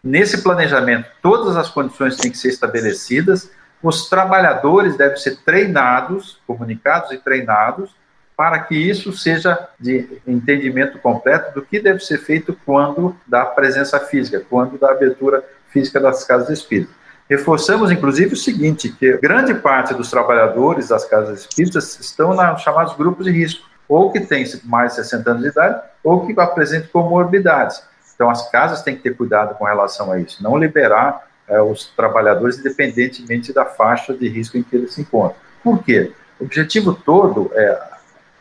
Nesse 0.04 0.44
planejamento, 0.44 1.10
todas 1.22 1.58
as 1.58 1.70
condições 1.70 2.16
têm 2.16 2.32
que 2.32 2.38
ser 2.38 2.50
estabelecidas. 2.50 3.50
Os 3.82 4.08
trabalhadores 4.08 4.98
devem 4.98 5.18
ser 5.18 5.38
treinados, 5.44 6.40
comunicados 6.46 7.12
e 7.12 7.18
treinados, 7.18 7.96
para 8.36 8.60
que 8.60 8.76
isso 8.76 9.14
seja 9.14 9.68
de 9.80 10.20
entendimento 10.28 11.00
completo 11.00 11.54
do 11.54 11.66
que 11.66 11.80
deve 11.80 12.00
ser 12.00 12.18
feito 12.18 12.58
quando 12.66 13.16
da 13.26 13.46
presença 13.46 14.00
física, 14.00 14.44
quando 14.50 14.78
da 14.78 14.92
abertura 14.92 15.44
física 15.70 16.00
das 16.00 16.24
casas 16.24 16.50
espíritas. 16.50 16.94
Reforçamos, 17.30 17.92
inclusive, 17.92 18.34
o 18.34 18.38
seguinte, 18.38 18.90
que 18.90 19.18
grande 19.18 19.54
parte 19.54 19.94
dos 19.94 20.12
trabalhadores 20.12 20.90
das 20.90 21.06
casas 21.06 21.42
espíritas 21.42 22.00
estão 22.00 22.36
nos 22.36 22.62
chamados 22.62 22.96
grupos 22.96 23.26
de 23.26 23.32
risco, 23.32 23.68
ou 23.88 24.12
que 24.12 24.20
têm 24.20 24.46
mais 24.64 24.92
de 24.92 24.98
60 24.98 25.32
anos 25.32 25.44
de 25.44 25.50
idade, 25.50 25.82
ou 26.04 26.26
que 26.26 26.40
apresentam 26.40 26.90
comorbidades. 26.92 27.82
Então, 28.14 28.30
as 28.30 28.50
casas 28.52 28.84
têm 28.84 28.96
que 28.96 29.02
ter 29.02 29.16
cuidado 29.16 29.56
com 29.56 29.66
relação 29.66 30.12
a 30.12 30.20
isso, 30.20 30.42
não 30.42 30.58
liberar 30.58 31.28
é, 31.48 31.62
os 31.62 31.86
trabalhadores 31.96 32.60
independentemente 32.60 33.52
da 33.52 33.66
faixa 33.66 34.14
de 34.14 34.28
risco 34.28 34.58
em 34.58 34.64
que 34.64 34.76
eles 34.76 34.94
se 34.94 35.02
encontram. 35.02 35.38
Por 35.64 35.84
quê? 35.84 36.12
O 36.40 36.46
objetivo 36.46 36.94
todo 36.94 37.52
é 37.54 37.95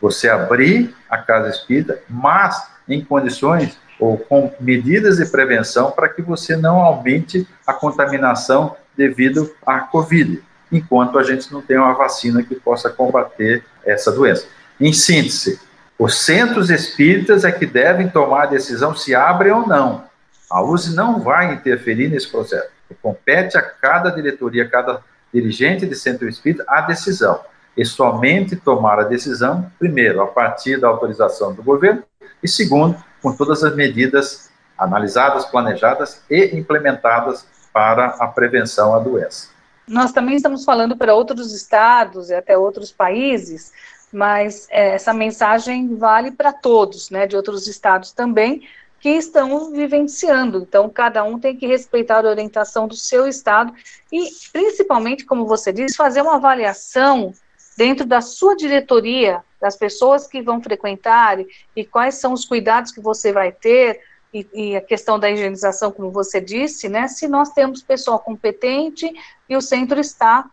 você 0.04 0.28
abrir 0.28 0.94
a 1.08 1.16
casa 1.16 1.48
espírita, 1.48 1.98
mas 2.10 2.62
em 2.86 3.02
condições 3.02 3.78
ou 3.98 4.18
com 4.18 4.52
medidas 4.60 5.16
de 5.16 5.24
prevenção 5.24 5.92
para 5.92 6.10
que 6.10 6.20
você 6.20 6.58
não 6.58 6.76
aumente 6.76 7.48
a 7.66 7.72
contaminação 7.72 8.76
devido 8.94 9.50
à 9.64 9.80
Covid, 9.80 10.42
enquanto 10.70 11.18
a 11.18 11.22
gente 11.22 11.50
não 11.50 11.62
tem 11.62 11.78
uma 11.78 11.94
vacina 11.94 12.42
que 12.42 12.54
possa 12.54 12.90
combater 12.90 13.64
essa 13.82 14.12
doença. 14.12 14.46
Em 14.78 14.92
síntese, 14.92 15.58
os 15.98 16.22
centros 16.22 16.68
espíritas 16.68 17.42
é 17.42 17.50
que 17.50 17.64
devem 17.64 18.06
tomar 18.06 18.42
a 18.42 18.46
decisão 18.46 18.94
se 18.94 19.14
abrem 19.14 19.52
ou 19.52 19.66
não. 19.66 20.04
A 20.50 20.62
USE 20.62 20.94
não 20.94 21.18
vai 21.18 21.54
interferir 21.54 22.10
nesse 22.10 22.28
processo. 22.28 22.68
Compete 23.00 23.56
a 23.56 23.62
cada 23.62 24.10
diretoria, 24.10 24.64
a 24.64 24.68
cada 24.68 25.00
dirigente 25.32 25.86
de 25.86 25.94
centro 25.94 26.28
espírita 26.28 26.62
a 26.68 26.82
decisão 26.82 27.40
e 27.76 27.84
somente 27.84 28.56
tomar 28.56 29.00
a 29.00 29.04
decisão, 29.04 29.70
primeiro, 29.78 30.22
a 30.22 30.26
partir 30.26 30.80
da 30.80 30.88
autorização 30.88 31.52
do 31.52 31.62
governo, 31.62 32.02
e 32.42 32.48
segundo, 32.48 32.96
com 33.22 33.32
todas 33.32 33.64
as 33.64 33.74
medidas 33.74 34.50
analisadas, 34.78 35.44
planejadas 35.46 36.22
e 36.30 36.56
implementadas 36.56 37.46
para 37.72 38.06
a 38.06 38.26
prevenção 38.28 38.94
à 38.94 38.98
doença. 38.98 39.48
Nós 39.86 40.12
também 40.12 40.36
estamos 40.36 40.64
falando 40.64 40.96
para 40.96 41.14
outros 41.14 41.52
estados 41.52 42.30
e 42.30 42.34
até 42.34 42.56
outros 42.56 42.90
países, 42.90 43.72
mas 44.12 44.66
é, 44.70 44.94
essa 44.94 45.12
mensagem 45.12 45.96
vale 45.96 46.30
para 46.30 46.52
todos, 46.52 47.10
né, 47.10 47.26
de 47.26 47.36
outros 47.36 47.66
estados 47.66 48.12
também, 48.12 48.66
que 49.00 49.10
estão 49.10 49.70
vivenciando. 49.70 50.58
Então, 50.58 50.88
cada 50.88 51.22
um 51.24 51.38
tem 51.38 51.54
que 51.54 51.66
respeitar 51.66 52.24
a 52.24 52.30
orientação 52.30 52.88
do 52.88 52.96
seu 52.96 53.26
estado 53.28 53.74
e, 54.10 54.30
principalmente, 54.50 55.26
como 55.26 55.46
você 55.46 55.72
disse, 55.72 55.96
fazer 55.96 56.22
uma 56.22 56.36
avaliação 56.36 57.34
dentro 57.76 58.06
da 58.06 58.20
sua 58.20 58.54
diretoria, 58.56 59.42
das 59.60 59.76
pessoas 59.76 60.26
que 60.26 60.42
vão 60.42 60.62
frequentar 60.62 61.38
e, 61.74 61.84
quais 61.84 62.16
são 62.16 62.32
os 62.32 62.44
cuidados 62.44 62.92
que 62.92 63.00
você 63.00 63.32
vai 63.32 63.50
ter 63.50 64.00
e, 64.32 64.46
e, 64.52 64.76
a 64.76 64.80
questão 64.80 65.18
da 65.18 65.30
higienização, 65.30 65.90
como 65.90 66.10
você 66.10 66.40
disse, 66.40 66.88
né? 66.88 67.08
Se 67.08 67.28
nós 67.28 67.50
temos 67.50 67.82
pessoal 67.82 68.18
competente 68.18 69.10
e 69.48 69.56
o 69.56 69.60
centro 69.60 70.00
está 70.00 70.44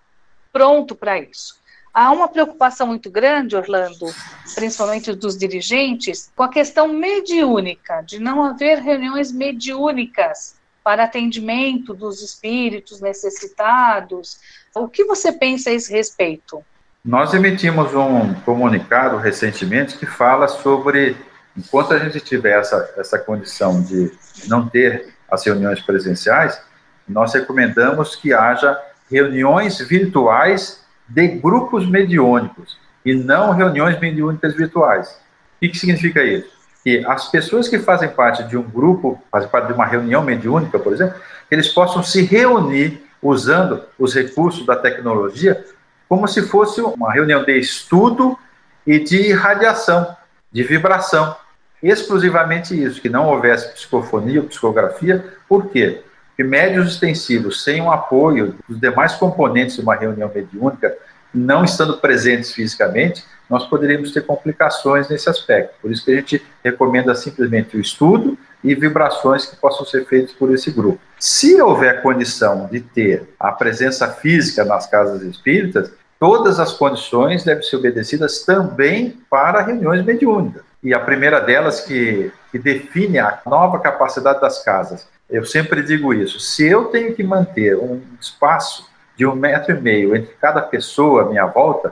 pronto 0.53 0.95
para 0.95 1.19
isso. 1.19 1.59
Há 1.93 2.11
uma 2.11 2.27
preocupação 2.27 2.87
muito 2.87 3.11
grande, 3.11 3.55
Orlando, 3.55 4.05
principalmente 4.55 5.13
dos 5.13 5.37
dirigentes, 5.37 6.31
com 6.33 6.43
a 6.43 6.49
questão 6.49 6.87
mediúnica, 6.87 8.01
de 8.01 8.17
não 8.17 8.43
haver 8.43 8.79
reuniões 8.79 9.31
mediúnicas 9.31 10.55
para 10.83 11.03
atendimento 11.03 11.93
dos 11.93 12.21
espíritos 12.21 13.01
necessitados. 13.01 14.39
O 14.73 14.87
que 14.87 15.03
você 15.03 15.33
pensa 15.33 15.69
a 15.69 15.73
esse 15.73 15.91
respeito? 15.91 16.63
Nós 17.03 17.33
emitimos 17.33 17.95
um 17.95 18.31
comunicado 18.45 19.17
recentemente 19.17 19.97
que 19.97 20.05
fala 20.05 20.47
sobre, 20.47 21.17
enquanto 21.57 21.95
a 21.95 21.97
gente 21.97 22.19
tiver 22.19 22.59
essa, 22.59 22.93
essa 22.95 23.17
condição 23.17 23.81
de 23.81 24.11
não 24.47 24.69
ter 24.69 25.11
as 25.29 25.43
reuniões 25.43 25.81
presenciais, 25.81 26.61
nós 27.09 27.33
recomendamos 27.33 28.15
que 28.15 28.31
haja 28.31 28.79
reuniões 29.09 29.79
virtuais 29.79 30.85
de 31.07 31.27
grupos 31.27 31.89
mediúnicos 31.89 32.77
e 33.03 33.15
não 33.15 33.51
reuniões 33.51 33.99
mediúnicas 33.99 34.53
virtuais. 34.53 35.09
O 35.57 35.67
que 35.67 35.75
significa 35.75 36.23
isso? 36.23 36.51
Que 36.83 37.03
as 37.07 37.31
pessoas 37.31 37.67
que 37.67 37.79
fazem 37.79 38.09
parte 38.09 38.43
de 38.43 38.55
um 38.55 38.61
grupo, 38.63 39.19
fazem 39.31 39.49
parte 39.49 39.67
de 39.67 39.73
uma 39.73 39.87
reunião 39.87 40.21
mediúnica, 40.21 40.77
por 40.77 40.93
exemplo, 40.93 41.19
eles 41.49 41.67
possam 41.67 42.03
se 42.03 42.21
reunir 42.21 43.03
usando 43.19 43.83
os 43.97 44.13
recursos 44.13 44.67
da 44.67 44.75
tecnologia 44.75 45.65
como 46.11 46.27
se 46.27 46.41
fosse 46.41 46.81
uma 46.81 47.13
reunião 47.13 47.41
de 47.41 47.57
estudo 47.57 48.37
e 48.85 48.99
de 48.99 49.31
radiação, 49.31 50.13
de 50.51 50.61
vibração. 50.61 51.33
Exclusivamente 51.81 52.75
isso, 52.77 53.01
que 53.01 53.07
não 53.07 53.27
houvesse 53.27 53.73
psicofonia 53.73 54.41
ou 54.41 54.47
psicografia. 54.47 55.23
Por 55.47 55.69
quê? 55.69 56.01
Porque 56.27 56.43
médios 56.43 56.91
extensivos, 56.91 57.63
sem 57.63 57.81
o 57.81 57.89
apoio 57.89 58.57
dos 58.67 58.77
demais 58.77 59.13
componentes 59.13 59.77
de 59.77 59.83
uma 59.83 59.95
reunião 59.95 60.29
mediúnica, 60.35 60.93
não 61.33 61.63
estando 61.63 61.95
presentes 61.99 62.51
fisicamente, 62.51 63.23
nós 63.49 63.65
poderíamos 63.67 64.11
ter 64.11 64.25
complicações 64.25 65.07
nesse 65.07 65.29
aspecto. 65.29 65.75
Por 65.81 65.93
isso 65.93 66.03
que 66.03 66.11
a 66.11 66.15
gente 66.15 66.45
recomenda 66.61 67.15
simplesmente 67.15 67.77
o 67.77 67.79
estudo 67.79 68.37
e 68.61 68.75
vibrações 68.75 69.45
que 69.45 69.55
possam 69.55 69.85
ser 69.85 70.05
feitas 70.05 70.33
por 70.33 70.53
esse 70.53 70.71
grupo. 70.71 70.99
Se 71.17 71.61
houver 71.61 72.01
condição 72.01 72.67
de 72.69 72.81
ter 72.81 73.29
a 73.39 73.53
presença 73.53 74.09
física 74.09 74.65
nas 74.65 74.87
casas 74.87 75.21
espíritas, 75.21 76.00
todas 76.21 76.59
as 76.59 76.71
condições 76.71 77.43
devem 77.43 77.63
ser 77.63 77.77
obedecidas 77.77 78.45
também 78.45 79.17
para 79.27 79.63
reuniões 79.63 80.05
mediúnicas. 80.05 80.61
E 80.83 80.93
a 80.93 80.99
primeira 80.99 81.39
delas, 81.41 81.81
que, 81.81 82.31
que 82.51 82.59
define 82.59 83.17
a 83.17 83.39
nova 83.43 83.79
capacidade 83.79 84.39
das 84.39 84.63
casas, 84.63 85.07
eu 85.27 85.43
sempre 85.43 85.81
digo 85.81 86.13
isso: 86.13 86.39
se 86.39 86.67
eu 86.67 86.85
tenho 86.85 87.15
que 87.15 87.23
manter 87.23 87.75
um 87.75 87.99
espaço 88.19 88.87
de 89.17 89.25
um 89.25 89.35
metro 89.35 89.75
e 89.75 89.81
meio 89.81 90.15
entre 90.15 90.31
cada 90.39 90.61
pessoa 90.61 91.23
à 91.23 91.25
minha 91.25 91.47
volta, 91.47 91.91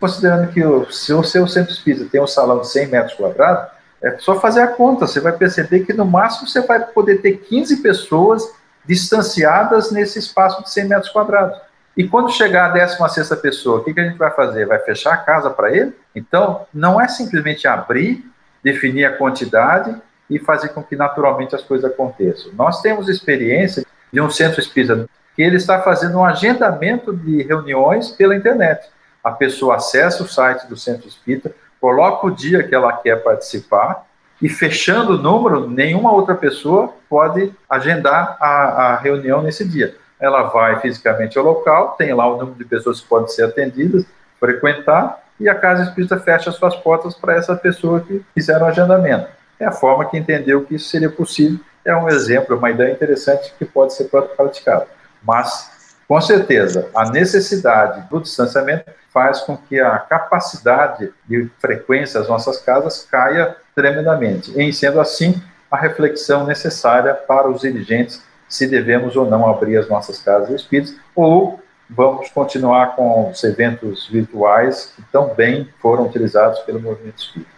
considerando 0.00 0.52
que 0.52 0.64
o, 0.64 0.90
se 0.90 1.12
o 1.12 1.22
seu 1.22 1.46
centro 1.46 1.72
espírita 1.72 2.08
tem 2.10 2.20
um 2.20 2.26
salão 2.26 2.60
de 2.60 2.68
100 2.68 2.88
metros 2.88 3.14
quadrados, 3.14 3.70
é 4.02 4.18
só 4.18 4.40
fazer 4.40 4.60
a 4.60 4.68
conta, 4.68 5.06
você 5.06 5.20
vai 5.20 5.32
perceber 5.32 5.80
que 5.80 5.92
no 5.92 6.04
máximo 6.04 6.48
você 6.48 6.60
vai 6.62 6.80
poder 6.80 7.20
ter 7.20 7.38
15 7.38 7.76
pessoas 7.76 8.42
distanciadas 8.84 9.92
nesse 9.92 10.18
espaço 10.18 10.62
de 10.64 10.70
100 10.70 10.84
metros 10.88 11.12
quadrados. 11.12 11.67
E 11.98 12.06
quando 12.06 12.30
chegar 12.30 12.66
a 12.66 12.68
16 12.68 13.28
pessoa, 13.40 13.80
o 13.80 13.84
que, 13.84 13.92
que 13.92 13.98
a 13.98 14.04
gente 14.04 14.16
vai 14.16 14.30
fazer? 14.30 14.64
Vai 14.66 14.78
fechar 14.78 15.14
a 15.14 15.16
casa 15.16 15.50
para 15.50 15.76
ele? 15.76 15.92
Então, 16.14 16.64
não 16.72 17.00
é 17.00 17.08
simplesmente 17.08 17.66
abrir, 17.66 18.24
definir 18.62 19.04
a 19.04 19.16
quantidade 19.16 19.96
e 20.30 20.38
fazer 20.38 20.68
com 20.68 20.80
que 20.80 20.94
naturalmente 20.94 21.56
as 21.56 21.62
coisas 21.64 21.90
aconteçam. 21.90 22.52
Nós 22.52 22.80
temos 22.80 23.08
experiência 23.08 23.84
de 24.12 24.20
um 24.20 24.30
centro 24.30 24.60
espírita 24.60 25.08
que 25.34 25.42
ele 25.42 25.56
está 25.56 25.82
fazendo 25.82 26.18
um 26.18 26.24
agendamento 26.24 27.12
de 27.12 27.42
reuniões 27.42 28.10
pela 28.10 28.36
internet. 28.36 28.88
A 29.22 29.32
pessoa 29.32 29.74
acessa 29.74 30.22
o 30.22 30.28
site 30.28 30.68
do 30.68 30.76
centro 30.76 31.08
espírita, 31.08 31.52
coloca 31.80 32.28
o 32.28 32.30
dia 32.30 32.62
que 32.62 32.76
ela 32.76 32.92
quer 32.92 33.24
participar 33.24 34.06
e 34.40 34.48
fechando 34.48 35.14
o 35.14 35.18
número, 35.18 35.68
nenhuma 35.68 36.12
outra 36.12 36.36
pessoa 36.36 36.94
pode 37.08 37.52
agendar 37.68 38.36
a, 38.40 38.92
a 38.92 38.96
reunião 38.98 39.42
nesse 39.42 39.66
dia. 39.66 39.96
Ela 40.20 40.44
vai 40.44 40.80
fisicamente 40.80 41.38
ao 41.38 41.44
local, 41.44 41.94
tem 41.98 42.12
lá 42.12 42.26
o 42.26 42.36
número 42.36 42.58
de 42.58 42.64
pessoas 42.64 43.00
que 43.00 43.08
podem 43.08 43.28
ser 43.28 43.44
atendidas, 43.44 44.04
frequentar, 44.40 45.22
e 45.38 45.48
a 45.48 45.54
Casa 45.54 45.84
Espírita 45.84 46.18
fecha 46.18 46.50
suas 46.50 46.74
portas 46.76 47.14
para 47.14 47.34
essa 47.34 47.54
pessoa 47.54 48.00
que 48.00 48.24
fizer 48.34 48.60
o 48.60 48.64
agendamento. 48.64 49.28
É 49.60 49.66
a 49.66 49.72
forma 49.72 50.04
que 50.08 50.16
entendeu 50.16 50.64
que 50.64 50.74
isso 50.74 50.88
seria 50.88 51.10
possível. 51.10 51.60
É 51.84 51.94
um 51.94 52.08
exemplo, 52.08 52.56
uma 52.56 52.70
ideia 52.70 52.92
interessante 52.92 53.54
que 53.58 53.64
pode 53.64 53.94
ser 53.94 54.04
praticada. 54.04 54.86
Mas 55.22 55.78
com 56.08 56.18
certeza, 56.22 56.88
a 56.94 57.10
necessidade 57.10 58.08
do 58.08 58.18
distanciamento 58.18 58.90
faz 59.12 59.42
com 59.42 59.58
que 59.58 59.78
a 59.78 59.98
capacidade 59.98 61.12
de 61.26 61.50
frequência 61.58 62.18
das 62.18 62.28
nossas 62.28 62.58
casas 62.62 63.06
caia 63.10 63.54
tremendamente. 63.74 64.58
Em 64.58 64.72
sendo 64.72 65.00
assim, 65.00 65.38
a 65.70 65.76
reflexão 65.76 66.46
necessária 66.46 67.12
para 67.12 67.46
os 67.46 67.60
dirigentes 67.60 68.22
se 68.48 68.66
devemos 68.66 69.16
ou 69.16 69.28
não 69.28 69.48
abrir 69.48 69.76
as 69.76 69.88
nossas 69.88 70.18
casas 70.20 70.50
espíritas 70.50 70.96
ou 71.14 71.60
vamos 71.88 72.30
continuar 72.30 72.96
com 72.96 73.30
os 73.30 73.42
eventos 73.44 74.06
virtuais 74.08 74.92
que 74.94 75.02
tão 75.12 75.34
bem 75.34 75.68
foram 75.80 76.06
utilizados 76.06 76.60
pelo 76.60 76.80
movimento 76.80 77.18
espírita. 77.18 77.50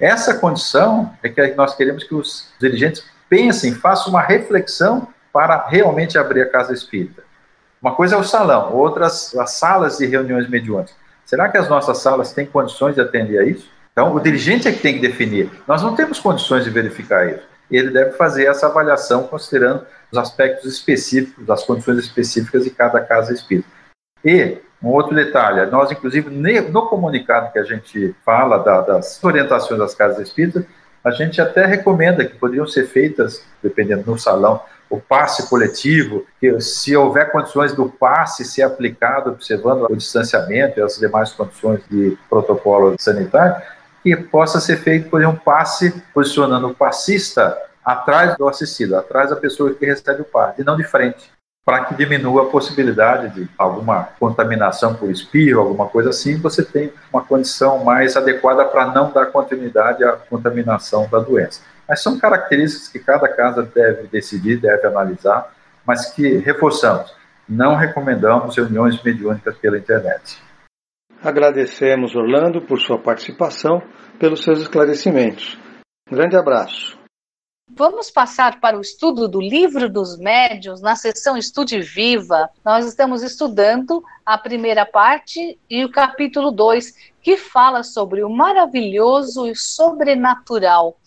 Essa 0.00 0.34
condição 0.34 1.12
é 1.22 1.28
que 1.28 1.54
nós 1.54 1.74
queremos 1.74 2.04
que 2.04 2.14
os 2.14 2.48
dirigentes 2.60 3.04
pensem, 3.28 3.74
façam 3.74 4.10
uma 4.10 4.22
reflexão 4.22 5.08
para 5.32 5.66
realmente 5.66 6.16
abrir 6.16 6.42
a 6.42 6.48
casa 6.48 6.72
espírita. 6.72 7.22
Uma 7.80 7.94
coisa 7.94 8.16
é 8.16 8.18
o 8.18 8.24
salão, 8.24 8.72
outras 8.74 9.36
as 9.36 9.52
salas 9.52 9.98
de 9.98 10.06
reuniões 10.06 10.48
mediúnicas. 10.48 10.94
Será 11.24 11.48
que 11.48 11.58
as 11.58 11.68
nossas 11.68 11.98
salas 11.98 12.32
têm 12.32 12.46
condições 12.46 12.94
de 12.94 13.00
atender 13.00 13.38
a 13.38 13.44
isso? 13.44 13.70
Então, 13.92 14.14
o 14.14 14.20
dirigente 14.20 14.66
é 14.68 14.72
que 14.72 14.80
tem 14.80 14.94
que 14.94 15.00
definir. 15.00 15.50
Nós 15.66 15.82
não 15.82 15.94
temos 15.94 16.20
condições 16.20 16.64
de 16.64 16.70
verificar 16.70 17.28
isso. 17.28 17.42
Ele 17.70 17.90
deve 17.90 18.12
fazer 18.12 18.46
essa 18.46 18.66
avaliação 18.66 19.24
considerando 19.24 19.86
os 20.10 20.18
aspectos 20.18 20.72
específicos, 20.72 21.48
as 21.50 21.64
condições 21.64 21.98
específicas 21.98 22.64
de 22.64 22.70
cada 22.70 23.00
casa 23.00 23.32
espírita. 23.32 23.68
E 24.24 24.58
um 24.82 24.88
outro 24.88 25.14
detalhe, 25.14 25.64
nós 25.70 25.90
inclusive 25.90 26.30
no 26.30 26.86
comunicado 26.86 27.52
que 27.52 27.58
a 27.58 27.64
gente 27.64 28.14
fala 28.24 28.58
da, 28.58 28.80
das 28.80 29.22
orientações 29.22 29.78
das 29.78 29.94
casas 29.94 30.28
espíritas, 30.28 30.64
a 31.04 31.10
gente 31.10 31.40
até 31.40 31.66
recomenda 31.66 32.24
que 32.24 32.36
poderiam 32.36 32.66
ser 32.66 32.86
feitas, 32.86 33.42
dependendo 33.62 34.02
do 34.02 34.18
salão, 34.18 34.60
o 34.90 34.98
passe 34.98 35.48
coletivo, 35.48 36.24
que 36.40 36.60
se 36.60 36.96
houver 36.96 37.30
condições 37.30 37.74
do 37.74 37.88
passe 37.88 38.44
ser 38.44 38.62
aplicado, 38.62 39.30
observando 39.30 39.86
o 39.88 39.96
distanciamento 39.96 40.78
e 40.78 40.82
as 40.82 40.98
demais 40.98 41.30
condições 41.32 41.80
de 41.90 42.16
protocolo 42.28 42.96
sanitário, 42.98 43.62
que 44.02 44.16
possa 44.16 44.60
ser 44.60 44.78
feito, 44.78 45.08
por 45.10 45.24
um 45.24 45.34
passe 45.34 46.02
posicionando 46.12 46.68
o 46.68 46.74
passista 46.74 47.56
atrás 47.84 48.36
do 48.36 48.48
assistido, 48.48 48.96
atrás 48.96 49.30
da 49.30 49.36
pessoa 49.36 49.72
que 49.74 49.86
recebe 49.86 50.22
o 50.22 50.24
passe, 50.24 50.60
e 50.60 50.64
não 50.64 50.76
de 50.76 50.84
frente, 50.84 51.32
para 51.64 51.84
que 51.84 51.94
diminua 51.94 52.44
a 52.44 52.46
possibilidade 52.46 53.34
de 53.34 53.48
alguma 53.58 54.08
contaminação 54.18 54.94
por 54.94 55.10
espirro, 55.10 55.60
alguma 55.60 55.86
coisa 55.86 56.10
assim, 56.10 56.38
você 56.38 56.64
tem 56.64 56.92
uma 57.12 57.22
condição 57.22 57.84
mais 57.84 58.16
adequada 58.16 58.64
para 58.64 58.86
não 58.86 59.10
dar 59.10 59.26
continuidade 59.26 60.02
à 60.02 60.12
contaminação 60.12 61.06
da 61.10 61.18
doença. 61.18 61.60
Mas 61.86 62.02
são 62.02 62.18
características 62.18 62.88
que 62.88 62.98
cada 62.98 63.28
casa 63.28 63.62
deve 63.62 64.06
decidir, 64.08 64.58
deve 64.58 64.86
analisar, 64.86 65.52
mas 65.84 66.06
que, 66.06 66.38
reforçamos, 66.38 67.14
não 67.48 67.74
recomendamos 67.74 68.56
reuniões 68.56 69.02
mediúnicas 69.02 69.56
pela 69.56 69.78
internet. 69.78 70.38
Agradecemos, 71.22 72.14
Orlando, 72.14 72.62
por 72.62 72.80
sua 72.80 72.98
participação, 72.98 73.82
pelos 74.20 74.44
seus 74.44 74.60
esclarecimentos. 74.60 75.58
Um 76.10 76.14
grande 76.14 76.36
abraço. 76.36 76.96
Vamos 77.70 78.10
passar 78.10 78.60
para 78.60 78.78
o 78.78 78.80
estudo 78.80 79.28
do 79.28 79.40
Livro 79.40 79.90
dos 79.90 80.16
Médios 80.16 80.80
na 80.80 80.96
sessão 80.96 81.36
Estude 81.36 81.80
Viva. 81.80 82.48
Nós 82.64 82.86
estamos 82.86 83.22
estudando 83.22 84.02
a 84.24 84.38
primeira 84.38 84.86
parte 84.86 85.58
e 85.68 85.84
o 85.84 85.90
capítulo 85.90 86.50
2, 86.50 86.94
que 87.20 87.36
fala 87.36 87.82
sobre 87.82 88.22
o 88.22 88.30
maravilhoso 88.30 89.46
e 89.46 89.54
sobrenatural. 89.54 90.98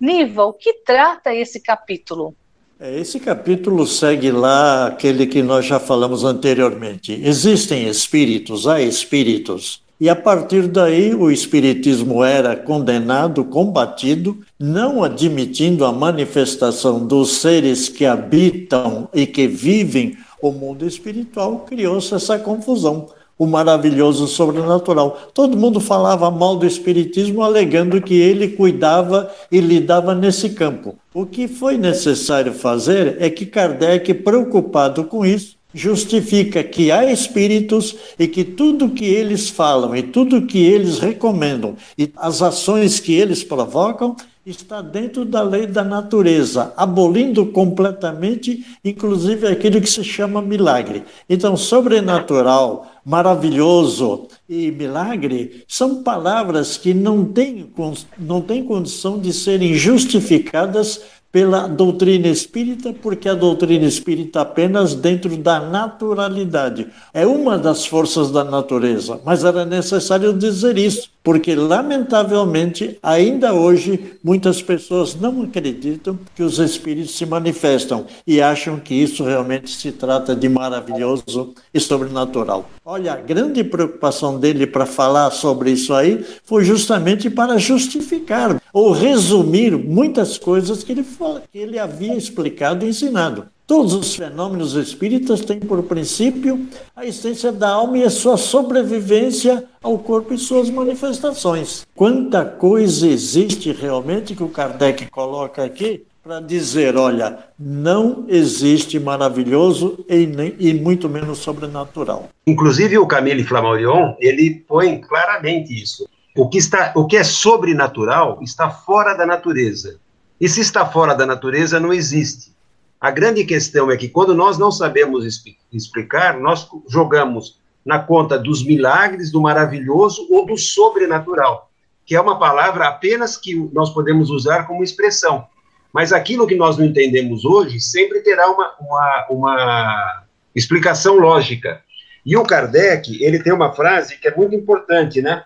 Niva, 0.00 0.44
o 0.44 0.52
que 0.52 0.82
trata 0.82 1.32
esse 1.32 1.62
capítulo? 1.62 2.34
É, 2.80 3.00
esse 3.00 3.18
capítulo 3.18 3.84
segue 3.84 4.30
lá 4.30 4.86
aquele 4.86 5.26
que 5.26 5.42
nós 5.42 5.66
já 5.66 5.80
falamos 5.80 6.22
anteriormente. 6.22 7.20
Existem 7.24 7.88
espíritos, 7.88 8.68
há 8.68 8.80
espíritos. 8.80 9.82
E 10.00 10.08
a 10.08 10.14
partir 10.14 10.68
daí 10.68 11.12
o 11.12 11.28
espiritismo 11.28 12.22
era 12.22 12.54
condenado, 12.54 13.44
combatido, 13.44 14.38
não 14.56 15.02
admitindo 15.02 15.84
a 15.84 15.92
manifestação 15.92 17.04
dos 17.04 17.38
seres 17.38 17.88
que 17.88 18.06
habitam 18.06 19.08
e 19.12 19.26
que 19.26 19.48
vivem 19.48 20.16
o 20.40 20.52
mundo 20.52 20.86
espiritual, 20.86 21.66
criou-se 21.68 22.14
essa 22.14 22.38
confusão 22.38 23.08
o 23.38 23.46
maravilhoso 23.46 24.26
sobrenatural. 24.26 25.16
Todo 25.32 25.56
mundo 25.56 25.80
falava 25.80 26.30
mal 26.30 26.56
do 26.56 26.66
Espiritismo, 26.66 27.42
alegando 27.42 28.02
que 28.02 28.14
ele 28.14 28.48
cuidava 28.48 29.30
e 29.50 29.60
lidava 29.60 30.14
nesse 30.14 30.50
campo. 30.50 30.96
O 31.14 31.24
que 31.24 31.46
foi 31.46 31.78
necessário 31.78 32.52
fazer 32.52 33.16
é 33.20 33.30
que 33.30 33.46
Kardec, 33.46 34.12
preocupado 34.14 35.04
com 35.04 35.24
isso, 35.24 35.56
justifica 35.72 36.64
que 36.64 36.90
há 36.90 37.10
espíritos 37.10 37.94
e 38.18 38.26
que 38.26 38.42
tudo 38.42 38.90
que 38.90 39.04
eles 39.04 39.48
falam 39.48 39.94
e 39.94 40.02
tudo 40.02 40.46
que 40.46 40.58
eles 40.58 40.98
recomendam 40.98 41.76
e 41.96 42.10
as 42.16 42.40
ações 42.42 42.98
que 42.98 43.12
eles 43.12 43.44
provocam 43.44 44.16
está 44.46 44.80
dentro 44.80 45.26
da 45.26 45.42
lei 45.42 45.66
da 45.66 45.84
natureza, 45.84 46.72
abolindo 46.74 47.44
completamente, 47.46 48.64
inclusive 48.82 49.46
aquilo 49.46 49.78
que 49.80 49.90
se 49.90 50.02
chama 50.02 50.40
milagre. 50.40 51.04
Então, 51.28 51.54
sobrenatural, 51.54 52.90
maravilhoso 53.08 54.28
e 54.46 54.70
milagre 54.70 55.64
são 55.66 56.02
palavras 56.02 56.76
que 56.76 56.92
não 56.92 57.24
têm, 57.24 57.72
não 58.18 58.42
têm 58.42 58.62
condição 58.62 59.18
de 59.18 59.32
serem 59.32 59.72
justificadas 59.72 61.00
pela 61.32 61.66
doutrina 61.66 62.28
espírita, 62.28 62.92
porque 62.92 63.28
a 63.28 63.34
doutrina 63.34 63.86
espírita 63.86 64.42
apenas 64.42 64.94
dentro 64.94 65.34
da 65.38 65.58
naturalidade. 65.58 66.86
É 67.14 67.26
uma 67.26 67.56
das 67.56 67.86
forças 67.86 68.30
da 68.30 68.44
natureza, 68.44 69.20
mas 69.24 69.42
era 69.42 69.64
necessário 69.64 70.32
dizer 70.34 70.76
isso, 70.76 71.10
porque 71.28 71.54
lamentavelmente 71.54 72.98
ainda 73.02 73.52
hoje 73.52 74.14
muitas 74.24 74.62
pessoas 74.62 75.14
não 75.14 75.42
acreditam 75.42 76.18
que 76.34 76.42
os 76.42 76.58
espíritos 76.58 77.18
se 77.18 77.26
manifestam 77.26 78.06
e 78.26 78.40
acham 78.40 78.80
que 78.80 78.94
isso 78.94 79.22
realmente 79.24 79.68
se 79.68 79.92
trata 79.92 80.34
de 80.34 80.48
maravilhoso 80.48 81.52
e 81.74 81.78
sobrenatural. 81.78 82.70
Olha, 82.82 83.12
a 83.12 83.16
grande 83.16 83.62
preocupação 83.62 84.40
dele 84.40 84.66
para 84.66 84.86
falar 84.86 85.30
sobre 85.30 85.70
isso 85.70 85.92
aí 85.92 86.24
foi 86.44 86.64
justamente 86.64 87.28
para 87.28 87.58
justificar 87.58 88.58
ou 88.72 88.90
resumir 88.90 89.76
muitas 89.76 90.38
coisas 90.38 90.82
que 90.82 90.92
ele, 90.92 91.04
que 91.52 91.58
ele 91.58 91.78
havia 91.78 92.14
explicado 92.16 92.86
e 92.86 92.88
ensinado. 92.88 93.48
Todos 93.68 93.92
os 93.92 94.16
fenômenos 94.16 94.72
espíritas 94.72 95.42
têm 95.42 95.60
por 95.60 95.82
princípio 95.82 96.66
a 96.96 97.04
essência 97.04 97.52
da 97.52 97.68
alma 97.68 97.98
e 97.98 98.02
a 98.02 98.08
sua 98.08 98.38
sobrevivência 98.38 99.62
ao 99.82 99.98
corpo 99.98 100.32
e 100.32 100.38
suas 100.38 100.70
manifestações. 100.70 101.86
Quanta 101.94 102.46
coisa 102.46 103.06
existe 103.06 103.70
realmente 103.70 104.34
que 104.34 104.42
o 104.42 104.48
Kardec 104.48 105.10
coloca 105.10 105.62
aqui 105.62 106.06
para 106.24 106.40
dizer: 106.40 106.96
olha, 106.96 107.40
não 107.58 108.24
existe 108.26 108.98
maravilhoso 108.98 110.02
e, 110.08 110.26
nem, 110.26 110.56
e, 110.58 110.72
muito 110.72 111.06
menos 111.06 111.36
sobrenatural. 111.36 112.30
Inclusive, 112.46 112.96
o 112.96 113.06
Camille 113.06 113.44
Flammarion 113.44 114.14
ele 114.18 114.64
põe 114.66 114.98
claramente 114.98 115.74
isso. 115.78 116.08
O 116.34 116.48
que, 116.48 116.56
está, 116.56 116.94
o 116.96 117.06
que 117.06 117.18
é 117.18 117.22
sobrenatural 117.22 118.38
está 118.40 118.70
fora 118.70 119.12
da 119.12 119.26
natureza. 119.26 119.98
E 120.40 120.48
se 120.48 120.62
está 120.62 120.86
fora 120.86 121.14
da 121.14 121.26
natureza, 121.26 121.78
não 121.78 121.92
existe. 121.92 122.56
A 123.00 123.10
grande 123.10 123.44
questão 123.44 123.90
é 123.90 123.96
que 123.96 124.08
quando 124.08 124.34
nós 124.34 124.58
não 124.58 124.72
sabemos 124.72 125.24
explicar, 125.72 126.38
nós 126.40 126.68
jogamos 126.88 127.60
na 127.84 127.98
conta 127.98 128.38
dos 128.38 128.64
milagres, 128.64 129.30
do 129.30 129.40
maravilhoso 129.40 130.26
ou 130.30 130.44
do 130.44 130.56
sobrenatural, 130.56 131.70
que 132.04 132.16
é 132.16 132.20
uma 132.20 132.38
palavra 132.38 132.88
apenas 132.88 133.36
que 133.36 133.54
nós 133.72 133.90
podemos 133.90 134.30
usar 134.30 134.66
como 134.66 134.82
expressão. 134.82 135.46
Mas 135.92 136.12
aquilo 136.12 136.46
que 136.46 136.56
nós 136.56 136.76
não 136.76 136.84
entendemos 136.84 137.44
hoje 137.44 137.80
sempre 137.80 138.20
terá 138.20 138.50
uma, 138.50 138.74
uma, 138.80 139.26
uma 139.30 140.24
explicação 140.54 141.16
lógica. 141.18 141.82
E 142.26 142.36
o 142.36 142.42
Kardec, 142.42 143.22
ele 143.22 143.42
tem 143.42 143.52
uma 143.52 143.72
frase 143.72 144.18
que 144.18 144.28
é 144.28 144.34
muito 144.34 144.54
importante, 144.54 145.22
né? 145.22 145.44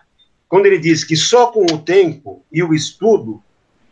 Quando 0.49 0.65
ele 0.65 0.79
diz 0.79 1.03
que 1.03 1.15
só 1.15 1.47
com 1.47 1.63
o 1.63 1.77
tempo 1.77 2.43
e 2.51 2.61
o 2.61 2.73
estudo, 2.73 3.41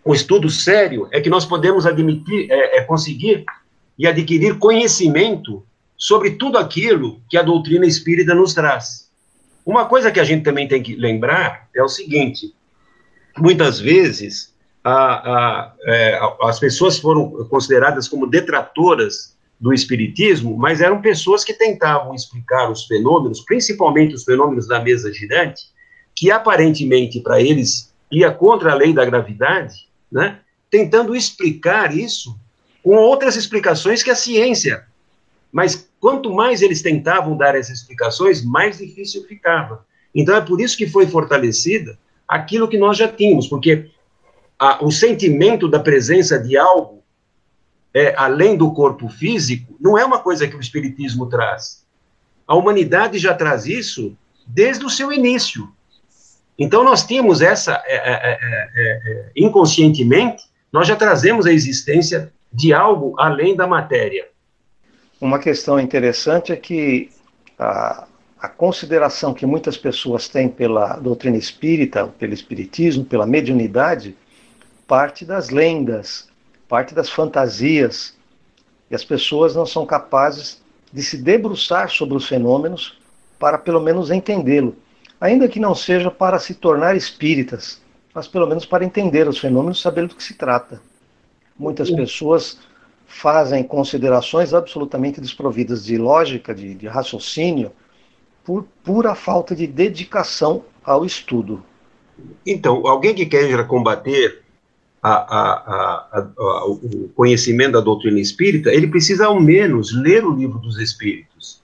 o 0.04 0.14
estudo 0.14 0.49
sério, 0.49 1.08
é 1.12 1.22
que 1.22 1.30
nós 1.30 1.45
podemos 1.45 1.86
admitir, 1.86 2.49
é, 2.49 2.78
é 2.78 2.82
conseguir 2.82 3.45
e 3.97 4.08
adquirir 4.08 4.58
conhecimento 4.58 5.64
sobre 5.97 6.32
tudo 6.32 6.58
aquilo 6.58 7.22
que 7.30 7.38
a 7.38 7.43
doutrina 7.43 7.86
espírita 7.86 8.34
nos 8.34 8.54
traz. 8.54 9.10
Uma 9.66 9.86
coisa 9.86 10.12
que 10.12 10.20
a 10.20 10.24
gente 10.24 10.43
também 10.43 10.68
tem 10.68 10.82
que 10.82 10.95
lembrar 10.95 11.70
é 11.76 11.84
o 11.84 11.88
seguinte: 11.88 12.54
muitas 13.38 13.80
vezes 13.80 14.52
a, 14.84 14.93
a, 14.93 15.74
é, 15.86 16.20
as 16.41 16.60
pessoas 16.60 16.97
foram 16.97 17.30
consideradas 17.45 18.08
como 18.08 18.26
detratoras 18.26 19.38
do 19.60 19.72
espiritismo, 19.72 20.58
mas 20.58 20.82
eram 20.82 20.99
pessoas 20.99 21.43
que 21.43 21.54
tentavam 21.54 22.16
explicar 22.16 22.72
os 22.72 22.86
fenômenos, 22.88 23.41
principalmente 23.41 24.16
os 24.16 24.24
fenômenos 24.24 24.68
da 24.68 24.80
mesa 24.80 25.14
girante, 25.14 25.66
que 26.16 26.32
aparentemente 26.32 27.20
para 27.20 27.39
eles 27.39 27.93
ia 28.12 28.32
contra 28.32 28.72
a 28.72 28.76
lei 28.76 28.91
da 28.91 29.06
gravidade, 29.06 29.91
né? 30.12 30.39
Tentando 30.70 31.16
explicar 31.16 31.95
isso 31.95 32.38
com 32.84 32.95
outras 32.95 33.36
explicações 33.36 34.03
que 34.03 34.09
a 34.09 34.16
ciência. 34.16 34.86
Mas 35.51 35.89
quanto 35.99 36.34
mais 36.34 36.62
eles 36.62 36.82
tentavam 36.82 37.38
dar 37.38 37.55
essas 37.55 37.80
explicações, 37.80 38.43
mais 38.43 38.78
difícil 38.78 39.26
ficava. 39.28 39.86
Então 40.14 40.36
é 40.36 40.41
por 40.41 40.59
isso 40.59 40.78
que 40.78 40.88
foi 40.88 41.07
fortalecida 41.07 41.97
aquilo 42.28 42.68
que 42.68 42.78
nós 42.78 42.97
já 42.97 43.07
tínhamos, 43.07 43.47
porque 43.47 43.89
a, 44.57 44.84
o 44.84 44.91
sentimento 44.91 45.68
da 45.68 45.80
presença 45.80 46.39
de 46.39 46.57
algo 46.57 47.01
é, 47.93 48.14
além 48.18 48.57
do 48.57 48.72
corpo 48.72 49.09
físico, 49.09 49.76
não 49.80 49.97
é 49.97 50.05
uma 50.05 50.20
coisa 50.20 50.47
que 50.47 50.55
o 50.55 50.59
Espiritismo 50.59 51.28
traz. 51.28 51.86
A 52.47 52.55
humanidade 52.55 53.18
já 53.18 53.34
traz 53.34 53.66
isso 53.66 54.18
desde 54.47 54.86
o 54.86 54.89
seu 54.89 55.12
início. 55.12 55.70
Então, 56.64 56.84
nós 56.84 57.01
temos 57.03 57.41
essa, 57.41 57.82
é, 57.88 57.95
é, 57.95 58.39
é, 58.76 59.32
inconscientemente, 59.36 60.43
nós 60.72 60.88
já 60.88 60.95
trazemos 60.95 61.47
a 61.47 61.51
existência 61.51 62.32
de 62.53 62.72
algo 62.72 63.16
além 63.18 63.55
da 63.55 63.66
matéria. 63.66 64.28
Uma 65.20 65.39
questão 65.39 65.80
interessante 65.80 66.51
é 66.51 66.55
que 66.55 67.09
a, 67.57 68.05
a 68.39 68.47
consideração 68.47 69.34
que 69.34 69.43
muitas 69.43 69.76
pessoas 69.76 70.28
têm 70.28 70.47
pela 70.47 70.97
doutrina 70.97 71.36
espírita, 71.36 72.05
pelo 72.20 72.32
espiritismo, 72.32 73.03
pela 73.03 73.26
mediunidade, 73.26 74.16
parte 74.88 75.26
das 75.26 75.49
lendas, 75.49 76.30
parte 76.70 76.93
das 76.93 77.09
fantasias, 77.09 78.16
e 78.88 78.93
as 78.93 79.03
pessoas 79.03 79.55
não 79.55 79.66
são 79.66 79.84
capazes 79.84 80.62
de 80.93 81.01
se 81.01 81.18
debruçar 81.18 81.89
sobre 81.89 82.16
os 82.16 82.28
fenômenos 82.28 82.99
para 83.39 83.57
pelo 83.57 83.82
menos 83.82 84.12
entendê-lo, 84.12 84.76
ainda 85.22 85.47
que 85.47 85.59
não 85.59 85.76
seja 85.76 86.09
para 86.09 86.39
se 86.39 86.55
tornar 86.55 86.97
espíritas, 86.97 87.80
mas 88.13 88.28
pelo 88.28 88.47
menos 88.47 88.65
para 88.65 88.84
entender 88.84 89.28
os 89.28 89.38
fenômenos 89.38 89.78
e 89.78 89.82
saber 89.84 90.07
do 90.07 90.15
que 90.15 90.24
se 90.24 90.34
trata. 90.34 90.82
Muitas 91.57 91.91
pessoas 91.91 92.57
fazem 93.05 93.63
considerações 93.63 94.51
absolutamente 94.51 95.22
desprovidas 95.22 95.86
de 95.86 95.95
lógica, 95.97 96.55
de, 96.55 96.74
de 96.74 96.88
raciocínio, 96.88 97.72
por 98.43 98.65
pura 98.84 99.13
falta 99.13 99.55
de 99.55 99.67
dedicação 99.67 100.63
ao 100.84 101.05
estudo. 101.05 101.63
Então, 102.45 102.88
alguém 102.88 103.13
que 103.13 103.26
queira 103.28 103.63
combater 103.63 104.41
a, 105.01 105.11
a, 105.11 106.19
a, 106.19 106.65
o 106.65 107.09
conhecimento 107.15 107.74
da 107.74 107.82
doutrina 107.82 108.19
espírita, 108.19 108.72
ele 108.72 108.88
precisa 108.88 109.28
ao 109.28 109.39
menos 109.39 109.93
ler 109.93 110.26
o 110.26 110.34
livro 110.34 110.57
dos 110.59 110.80
espíritos. 110.80 111.61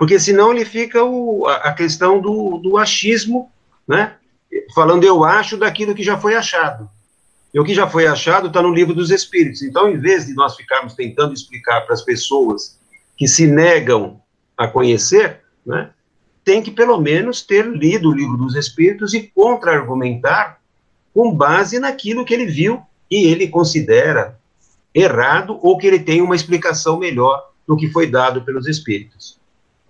Porque 0.00 0.18
senão 0.18 0.50
ele 0.50 0.64
fica 0.64 1.04
o, 1.04 1.46
a, 1.46 1.74
questão 1.74 2.22
do, 2.22 2.56
do 2.56 2.78
achismo, 2.78 3.52
né? 3.86 4.14
falando 4.74 5.04
eu 5.04 5.24
acho 5.24 5.58
daquilo 5.58 5.94
que 5.94 6.02
já 6.02 6.18
foi 6.18 6.34
achado. 6.34 6.88
E 7.52 7.60
o 7.60 7.64
que 7.64 7.74
já 7.74 7.86
foi 7.86 8.06
achado 8.06 8.46
está 8.46 8.62
no 8.62 8.72
livro 8.72 8.94
dos 8.94 9.10
espíritos. 9.10 9.60
Então, 9.60 9.90
em 9.90 9.98
vez 9.98 10.24
de 10.24 10.32
nós 10.32 10.56
ficarmos 10.56 10.94
tentando 10.94 11.34
explicar 11.34 11.82
para 11.82 11.92
as 11.92 12.00
pessoas 12.00 12.80
que 13.14 13.28
se 13.28 13.46
negam 13.46 14.22
a 14.56 14.66
conhecer, 14.66 15.42
né, 15.66 15.90
tem 16.42 16.62
que 16.62 16.70
pelo 16.70 16.98
menos 16.98 17.42
ter 17.42 17.66
lido 17.66 18.08
o 18.08 18.14
livro 18.14 18.38
dos 18.38 18.56
espíritos 18.56 19.12
e 19.12 19.24
contra-argumentar 19.24 20.60
com 21.12 21.30
base 21.30 21.78
naquilo 21.78 22.24
que 22.24 22.32
ele 22.32 22.46
viu 22.46 22.80
e 23.10 23.26
ele 23.26 23.48
considera 23.48 24.40
errado 24.94 25.58
ou 25.60 25.76
que 25.76 25.86
ele 25.86 26.00
tem 26.00 26.22
uma 26.22 26.34
explicação 26.34 26.98
melhor 26.98 27.50
do 27.68 27.76
que 27.76 27.90
foi 27.90 28.06
dado 28.06 28.40
pelos 28.46 28.66
espíritos. 28.66 29.38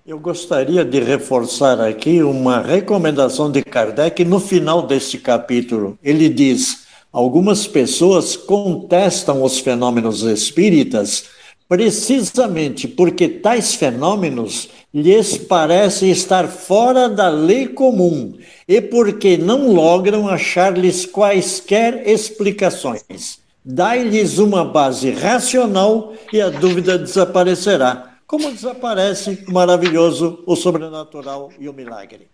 Eu 0.06 0.18
gostaria 0.18 0.82
de 0.82 0.98
reforçar 0.98 1.78
aqui 1.78 2.22
uma 2.22 2.62
recomendação 2.62 3.52
de 3.52 3.62
Kardec 3.62 4.24
no 4.24 4.40
final 4.40 4.86
deste 4.86 5.18
capítulo. 5.18 5.98
Ele 6.02 6.30
diz: 6.30 6.84
algumas 7.12 7.66
pessoas 7.66 8.34
contestam 8.34 9.42
os 9.42 9.58
fenômenos 9.58 10.22
espíritas 10.22 11.24
precisamente 11.68 12.88
porque 12.88 13.28
tais 13.28 13.74
fenômenos 13.74 14.70
lhes 14.92 15.36
parecem 15.36 16.10
estar 16.10 16.48
fora 16.48 17.08
da 17.08 17.28
lei 17.28 17.68
comum 17.68 18.32
e 18.66 18.80
porque 18.80 19.36
não 19.36 19.72
logram 19.72 20.28
achar-lhes 20.28 21.04
quaisquer 21.04 22.08
explicações. 22.08 23.38
Dai-lhes 23.62 24.38
uma 24.38 24.64
base 24.64 25.10
racional 25.10 26.14
e 26.32 26.40
a 26.40 26.48
dúvida 26.48 26.98
desaparecerá, 26.98 28.09
como 28.30 28.52
desaparece 28.52 29.44
o 29.48 29.52
maravilhoso, 29.52 30.44
o 30.46 30.54
sobrenatural 30.54 31.50
e 31.58 31.68
o 31.68 31.72
milagre. 31.72 32.28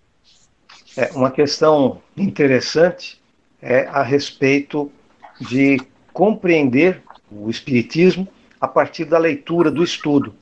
É, 0.95 1.11
uma 1.15 1.31
questão 1.31 2.03
interessante 2.15 3.19
é 3.63 3.87
a 3.87 4.03
respeito 4.03 4.93
de 5.41 5.81
compreender 6.13 7.03
o 7.33 7.49
Espiritismo 7.49 8.29
a 8.61 8.69
partir 8.69 9.07
da 9.07 9.17
leitura, 9.17 9.71
do 9.71 9.83
estudo. 9.83 10.35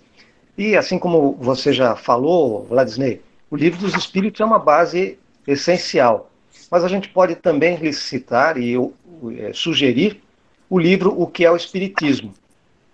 E 0.59 0.77
assim 0.77 0.99
como 0.99 1.35
você 1.35 1.73
já 1.73 1.95
falou, 1.95 2.65
Vladisney, 2.65 3.21
o 3.49 3.55
livro 3.55 3.79
dos 3.79 3.95
Espíritos 3.95 4.41
é 4.41 4.45
uma 4.45 4.59
base 4.59 5.17
essencial. 5.47 6.33
Mas 6.69 6.83
a 6.83 6.89
gente 6.89 7.09
pode 7.11 7.37
também 7.37 7.77
licitar 7.77 8.59
e 8.59 8.75
é, 9.39 9.53
sugerir 9.53 10.21
o 10.69 10.81
livro 10.81 11.15
O 11.17 11.29
que 11.29 11.45
é 11.45 11.51
o 11.53 11.55
Espiritismo. 11.55 12.35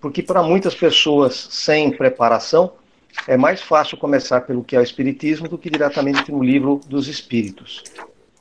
Porque 0.00 0.22
para 0.22 0.42
muitas 0.42 0.74
pessoas 0.74 1.48
sem 1.50 1.90
preparação, 1.90 2.72
é 3.26 3.36
mais 3.36 3.60
fácil 3.60 3.98
começar 3.98 4.40
pelo 4.42 4.64
que 4.64 4.74
é 4.74 4.80
o 4.80 4.82
Espiritismo 4.82 5.48
do 5.48 5.58
que 5.58 5.68
diretamente 5.68 6.30
no 6.32 6.42
livro 6.42 6.80
dos 6.86 7.08
Espíritos. 7.08 7.82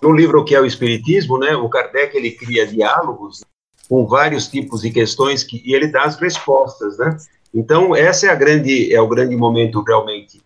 No 0.01 0.11
livro 0.11 0.45
que 0.45 0.55
é 0.55 0.61
o 0.61 0.65
Espiritismo, 0.65 1.37
né, 1.37 1.55
o 1.55 1.67
Kardec 1.67 2.15
ele 2.15 2.31
cria 2.31 2.65
diálogos 2.65 3.43
com 3.89 4.05
vários 4.05 4.47
tipos 4.47 4.81
de 4.81 4.91
questões 4.91 5.43
que, 5.43 5.61
e 5.65 5.73
ele 5.73 5.87
dá 5.87 6.03
as 6.03 6.17
respostas, 6.17 6.97
né? 6.97 7.17
Então, 7.53 7.95
essa 7.95 8.27
é 8.27 8.29
a 8.29 8.35
grande 8.35 8.93
é 8.93 9.01
o 9.01 9.07
grande 9.07 9.35
momento 9.35 9.81
realmente 9.81 10.39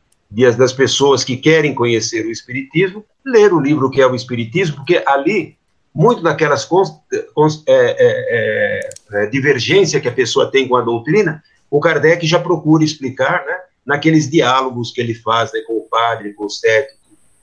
das 0.58 0.74
pessoas 0.74 1.24
que 1.24 1.38
querem 1.38 1.76
conhecer 1.76 2.26
o 2.26 2.32
espiritismo, 2.32 3.06
ler 3.24 3.54
o 3.54 3.60
livro 3.60 3.92
que 3.92 4.02
é 4.02 4.08
o 4.08 4.16
espiritismo, 4.16 4.78
porque 4.78 5.04
ali 5.06 5.58
muito 5.94 6.24
daquelas 6.24 6.66
cons, 6.66 6.92
cons, 7.36 7.64
é, 7.68 7.74
é, 7.74 9.20
é, 9.20 9.24
é 9.24 9.26
divergência 9.28 10.02
que 10.02 10.08
a 10.08 10.14
pessoa 10.14 10.50
tem 10.50 10.68
com 10.68 10.76
a 10.76 10.82
doutrina, 10.82 11.44
o 11.70 11.80
Kardec 11.80 12.26
já 12.26 12.40
procura 12.40 12.84
explicar, 12.84 13.46
né? 13.46 13.60
Naqueles 13.86 14.30
diálogos 14.30 14.92
que 14.92 15.02
ele 15.02 15.14
faz 15.14 15.52
né, 15.52 15.60
com 15.68 15.74
o 15.74 15.88
padre, 15.90 16.34
com 16.34 16.46
o 16.46 16.50
cético. 16.50 17.00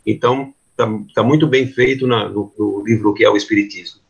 Então, 0.07 0.55
está 0.70 0.88
tá 1.14 1.22
muito 1.22 1.46
bem 1.46 1.66
feito 1.66 2.07
na, 2.07 2.28
no, 2.28 2.53
no 2.59 2.82
livro 2.84 3.12
que 3.12 3.24
é 3.24 3.28
o 3.28 3.36
espiritismo. 3.36 4.01